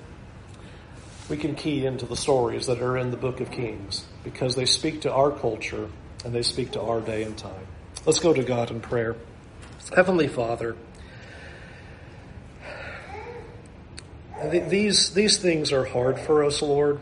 We 1.28 1.36
can 1.36 1.54
key 1.54 1.84
into 1.84 2.06
the 2.06 2.16
stories 2.16 2.66
that 2.66 2.80
are 2.80 2.96
in 2.96 3.10
the 3.10 3.16
book 3.16 3.40
of 3.40 3.50
Kings 3.50 4.04
because 4.24 4.54
they 4.54 4.64
speak 4.64 5.02
to 5.02 5.12
our 5.12 5.30
culture 5.30 5.88
and 6.24 6.34
they 6.34 6.42
speak 6.42 6.72
to 6.72 6.80
our 6.80 7.00
day 7.00 7.22
and 7.24 7.36
time. 7.36 7.66
Let's 8.06 8.18
go 8.18 8.32
to 8.32 8.42
God 8.42 8.70
in 8.70 8.80
prayer. 8.80 9.16
Heavenly 9.94 10.28
Father, 10.28 10.76
these, 14.50 15.14
these 15.14 15.38
things 15.38 15.72
are 15.72 15.84
hard 15.84 16.20
for 16.20 16.44
us, 16.44 16.60
Lord. 16.60 17.00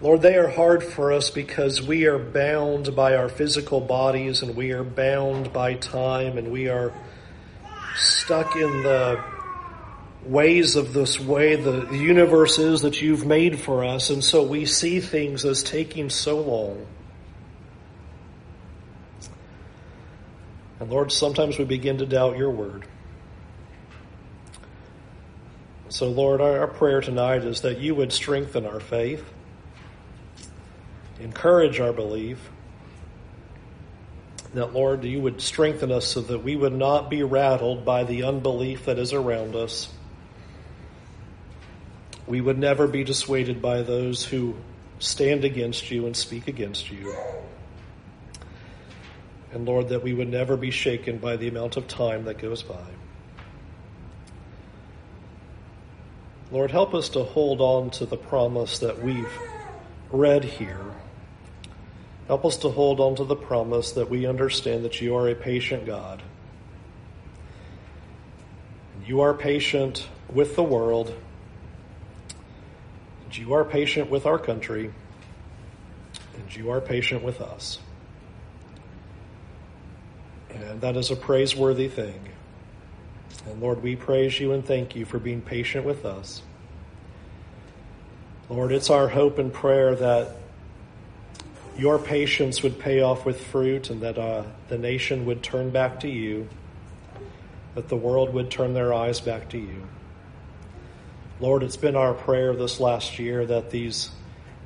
Lord, 0.00 0.22
they 0.22 0.36
are 0.36 0.48
hard 0.48 0.82
for 0.82 1.12
us 1.12 1.30
because 1.30 1.82
we 1.82 2.06
are 2.06 2.18
bound 2.18 2.94
by 2.94 3.16
our 3.16 3.28
physical 3.28 3.80
bodies 3.80 4.42
and 4.42 4.56
we 4.56 4.72
are 4.72 4.84
bound 4.84 5.52
by 5.52 5.74
time 5.74 6.38
and 6.38 6.52
we 6.52 6.68
are 6.68 6.92
stuck 7.96 8.54
in 8.56 8.82
the 8.82 9.22
ways 10.24 10.76
of 10.76 10.92
this 10.92 11.18
way 11.18 11.56
the 11.56 11.88
universe 11.96 12.58
is 12.58 12.82
that 12.82 13.00
you've 13.00 13.26
made 13.26 13.58
for 13.58 13.84
us. 13.84 14.10
And 14.10 14.22
so 14.22 14.42
we 14.42 14.66
see 14.66 15.00
things 15.00 15.44
as 15.44 15.62
taking 15.62 16.10
so 16.10 16.40
long. 16.40 16.86
And 20.80 20.90
Lord, 20.90 21.10
sometimes 21.10 21.58
we 21.58 21.64
begin 21.64 21.98
to 21.98 22.06
doubt 22.06 22.38
your 22.38 22.50
word. 22.50 22.84
So, 25.88 26.08
Lord, 26.08 26.40
our 26.40 26.66
prayer 26.66 27.00
tonight 27.00 27.44
is 27.44 27.62
that 27.62 27.78
you 27.78 27.94
would 27.94 28.12
strengthen 28.12 28.66
our 28.66 28.80
faith 28.80 29.24
encourage 31.20 31.80
our 31.80 31.92
belief. 31.92 32.38
That, 34.54 34.72
Lord, 34.72 35.04
you 35.04 35.20
would 35.20 35.40
strengthen 35.40 35.92
us 35.92 36.06
so 36.06 36.20
that 36.22 36.42
we 36.42 36.56
would 36.56 36.72
not 36.72 37.10
be 37.10 37.22
rattled 37.22 37.84
by 37.84 38.04
the 38.04 38.22
unbelief 38.22 38.86
that 38.86 38.98
is 38.98 39.12
around 39.12 39.54
us. 39.54 39.88
We 42.26 42.40
would 42.40 42.58
never 42.58 42.86
be 42.86 43.04
dissuaded 43.04 43.60
by 43.60 43.82
those 43.82 44.24
who 44.24 44.56
stand 44.98 45.44
against 45.44 45.90
you 45.90 46.06
and 46.06 46.16
speak 46.16 46.48
against 46.48 46.90
you. 46.90 47.14
And 49.52 49.66
Lord, 49.66 49.88
that 49.88 50.02
we 50.02 50.12
would 50.12 50.28
never 50.28 50.56
be 50.56 50.70
shaken 50.70 51.18
by 51.18 51.36
the 51.36 51.48
amount 51.48 51.76
of 51.76 51.88
time 51.88 52.24
that 52.24 52.38
goes 52.38 52.62
by. 52.62 52.84
Lord, 56.50 56.70
help 56.70 56.94
us 56.94 57.10
to 57.10 57.24
hold 57.24 57.60
on 57.60 57.90
to 57.90 58.06
the 58.06 58.16
promise 58.16 58.78
that 58.78 59.02
we've 59.02 59.38
read 60.10 60.44
here 60.44 60.88
Help 62.28 62.44
us 62.44 62.58
to 62.58 62.68
hold 62.68 63.00
on 63.00 63.16
to 63.16 63.24
the 63.24 63.34
promise 63.34 63.92
that 63.92 64.10
we 64.10 64.26
understand 64.26 64.84
that 64.84 65.00
you 65.00 65.16
are 65.16 65.30
a 65.30 65.34
patient 65.34 65.86
God. 65.86 66.22
You 69.06 69.22
are 69.22 69.32
patient 69.32 70.06
with 70.30 70.54
the 70.54 70.62
world. 70.62 71.14
And 73.24 73.36
you 73.36 73.54
are 73.54 73.64
patient 73.64 74.10
with 74.10 74.26
our 74.26 74.38
country. 74.38 74.92
And 76.34 76.54
you 76.54 76.70
are 76.70 76.82
patient 76.82 77.24
with 77.24 77.40
us. 77.40 77.78
And 80.66 80.80
that 80.80 80.96
is 80.96 81.10
a 81.10 81.16
praiseworthy 81.16 81.88
thing. 81.88 82.20
And 83.46 83.60
Lord, 83.60 83.82
we 83.82 83.96
praise 83.96 84.38
you 84.38 84.52
and 84.52 84.64
thank 84.64 84.96
you 84.96 85.04
for 85.04 85.18
being 85.18 85.40
patient 85.40 85.84
with 85.84 86.04
us. 86.04 86.42
Lord, 88.48 88.72
it's 88.72 88.90
our 88.90 89.08
hope 89.08 89.38
and 89.38 89.52
prayer 89.52 89.94
that 89.94 90.36
your 91.76 91.98
patience 91.98 92.62
would 92.62 92.78
pay 92.78 93.02
off 93.02 93.24
with 93.24 93.40
fruit 93.40 93.90
and 93.90 94.00
that 94.00 94.18
uh, 94.18 94.42
the 94.68 94.78
nation 94.78 95.26
would 95.26 95.42
turn 95.42 95.70
back 95.70 96.00
to 96.00 96.08
you, 96.08 96.48
that 97.74 97.88
the 97.88 97.96
world 97.96 98.32
would 98.34 98.50
turn 98.50 98.74
their 98.74 98.92
eyes 98.92 99.20
back 99.20 99.50
to 99.50 99.58
you. 99.58 99.86
Lord, 101.40 101.62
it's 101.62 101.76
been 101.76 101.94
our 101.94 102.14
prayer 102.14 102.54
this 102.54 102.80
last 102.80 103.20
year 103.20 103.46
that 103.46 103.70
these 103.70 104.10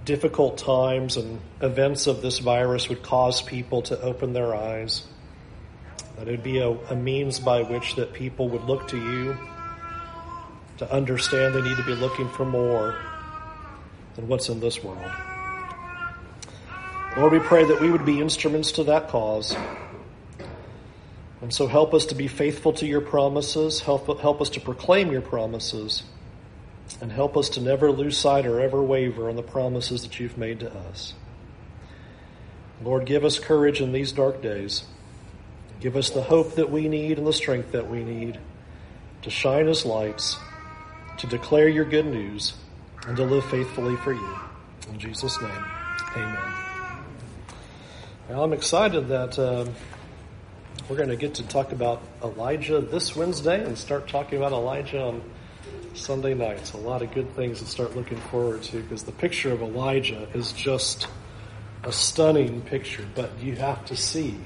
difficult 0.06 0.56
times 0.58 1.16
and 1.16 1.38
events 1.60 2.06
of 2.06 2.22
this 2.22 2.38
virus 2.38 2.88
would 2.88 3.02
cause 3.02 3.42
people 3.42 3.82
to 3.82 4.00
open 4.00 4.32
their 4.32 4.54
eyes, 4.54 5.02
that 6.22 6.28
it 6.28 6.36
would 6.36 6.44
be 6.44 6.58
a, 6.58 6.70
a 6.70 6.94
means 6.94 7.40
by 7.40 7.62
which 7.62 7.96
that 7.96 8.12
people 8.12 8.48
would 8.48 8.62
look 8.62 8.86
to 8.86 8.96
you 8.96 9.36
to 10.78 10.88
understand 10.92 11.52
they 11.52 11.60
need 11.60 11.76
to 11.76 11.84
be 11.84 11.96
looking 11.96 12.28
for 12.28 12.44
more 12.44 12.94
than 14.14 14.28
what's 14.28 14.48
in 14.48 14.60
this 14.60 14.84
world. 14.84 15.10
Lord, 17.16 17.32
we 17.32 17.40
pray 17.40 17.64
that 17.64 17.80
we 17.80 17.90
would 17.90 18.06
be 18.06 18.20
instruments 18.20 18.70
to 18.72 18.84
that 18.84 19.08
cause. 19.08 19.56
And 21.40 21.52
so 21.52 21.66
help 21.66 21.92
us 21.92 22.04
to 22.06 22.14
be 22.14 22.28
faithful 22.28 22.72
to 22.74 22.86
your 22.86 23.00
promises, 23.00 23.80
help, 23.80 24.06
help 24.20 24.40
us 24.40 24.50
to 24.50 24.60
proclaim 24.60 25.10
your 25.10 25.22
promises, 25.22 26.04
and 27.00 27.10
help 27.10 27.36
us 27.36 27.48
to 27.48 27.60
never 27.60 27.90
lose 27.90 28.16
sight 28.16 28.46
or 28.46 28.60
ever 28.60 28.80
waver 28.80 29.28
on 29.28 29.34
the 29.34 29.42
promises 29.42 30.02
that 30.02 30.20
you've 30.20 30.38
made 30.38 30.60
to 30.60 30.72
us. 30.72 31.14
Lord, 32.80 33.06
give 33.06 33.24
us 33.24 33.40
courage 33.40 33.80
in 33.80 33.90
these 33.90 34.12
dark 34.12 34.40
days. 34.40 34.84
Give 35.82 35.96
us 35.96 36.10
the 36.10 36.22
hope 36.22 36.54
that 36.54 36.70
we 36.70 36.88
need 36.88 37.18
and 37.18 37.26
the 37.26 37.32
strength 37.32 37.72
that 37.72 37.90
we 37.90 38.04
need 38.04 38.38
to 39.22 39.30
shine 39.30 39.66
as 39.66 39.84
lights, 39.84 40.38
to 41.18 41.26
declare 41.26 41.68
your 41.68 41.84
good 41.84 42.06
news, 42.06 42.54
and 43.08 43.16
to 43.16 43.24
live 43.24 43.44
faithfully 43.46 43.96
for 43.96 44.12
you. 44.12 44.38
In 44.92 45.00
Jesus' 45.00 45.42
name, 45.42 45.64
amen. 46.14 46.52
Well, 48.28 48.44
I'm 48.44 48.52
excited 48.52 49.08
that 49.08 49.36
um, 49.40 49.74
we're 50.88 50.94
going 50.94 51.08
to 51.08 51.16
get 51.16 51.34
to 51.34 51.42
talk 51.48 51.72
about 51.72 52.00
Elijah 52.22 52.80
this 52.80 53.16
Wednesday 53.16 53.64
and 53.64 53.76
start 53.76 54.06
talking 54.06 54.38
about 54.38 54.52
Elijah 54.52 55.02
on 55.02 55.20
Sunday 55.94 56.34
nights. 56.34 56.74
A 56.74 56.76
lot 56.76 57.02
of 57.02 57.12
good 57.12 57.34
things 57.34 57.58
to 57.58 57.66
start 57.66 57.96
looking 57.96 58.18
forward 58.18 58.62
to 58.62 58.82
because 58.82 59.02
the 59.02 59.10
picture 59.10 59.50
of 59.50 59.62
Elijah 59.62 60.28
is 60.32 60.52
just 60.52 61.08
a 61.82 61.90
stunning 61.90 62.60
picture, 62.60 63.04
but 63.16 63.36
you 63.40 63.56
have 63.56 63.84
to 63.86 63.96
see 63.96 64.36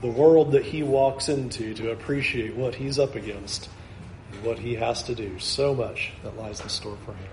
the 0.00 0.08
world 0.08 0.52
that 0.52 0.64
he 0.64 0.82
walks 0.82 1.28
into 1.28 1.74
to 1.74 1.90
appreciate 1.90 2.56
what 2.56 2.74
he's 2.74 2.98
up 2.98 3.14
against 3.14 3.68
and 4.32 4.42
what 4.42 4.58
he 4.58 4.74
has 4.74 5.02
to 5.04 5.14
do. 5.14 5.38
So 5.38 5.74
much 5.74 6.12
that 6.22 6.36
lies 6.36 6.60
in 6.60 6.68
store 6.68 6.96
for 7.04 7.12
him. 7.12 7.28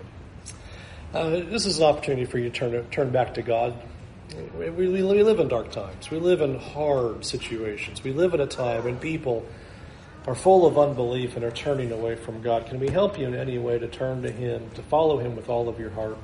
Uh, 1.13 1.29
this 1.49 1.65
is 1.65 1.79
an 1.79 1.85
opportunity 1.85 2.25
for 2.25 2.37
you 2.37 2.49
to 2.49 2.55
turn, 2.55 2.89
turn 2.89 3.09
back 3.11 3.33
to 3.35 3.41
God 3.41 3.73
We, 4.57 4.69
we, 4.69 4.87
we 4.89 5.01
live 5.01 5.39
in 5.39 5.47
dark 5.47 5.71
times. 5.71 6.11
We 6.11 6.19
live 6.19 6.41
in 6.41 6.59
hard 6.59 7.23
situations. 7.23 8.03
We 8.03 8.11
live 8.11 8.33
in 8.33 8.41
a 8.41 8.47
time 8.47 8.83
when 8.83 8.97
people 8.97 9.45
are 10.27 10.35
full 10.35 10.65
of 10.65 10.77
unbelief 10.77 11.35
and 11.35 11.45
are 11.45 11.51
turning 11.51 11.91
away 11.91 12.15
from 12.15 12.41
God. 12.41 12.65
Can 12.65 12.79
we 12.79 12.89
help 12.89 13.17
you 13.17 13.25
in 13.25 13.33
any 13.33 13.57
way 13.57 13.79
to 13.79 13.87
turn 13.87 14.21
to 14.23 14.31
Him, 14.31 14.69
to 14.71 14.83
follow 14.83 15.17
Him 15.17 15.35
with 15.35 15.47
all 15.47 15.69
of 15.69 15.79
your 15.79 15.91
heart? 15.91 16.17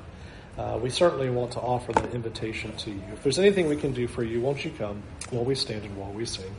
Uh, 0.56 0.78
we 0.80 0.88
certainly 0.88 1.30
want 1.30 1.50
to 1.52 1.60
offer 1.60 1.92
that 1.92 2.14
invitation 2.14 2.74
to 2.76 2.90
you. 2.90 3.02
If 3.12 3.22
there's 3.24 3.40
anything 3.40 3.68
we 3.68 3.76
can 3.76 3.92
do 3.92 4.06
for 4.06 4.22
you, 4.22 4.40
won't 4.40 4.64
you 4.64 4.70
come 4.70 5.02
while 5.30 5.44
we 5.44 5.56
stand 5.56 5.84
and 5.84 5.96
while 5.96 6.12
we 6.12 6.24
sing? 6.24 6.54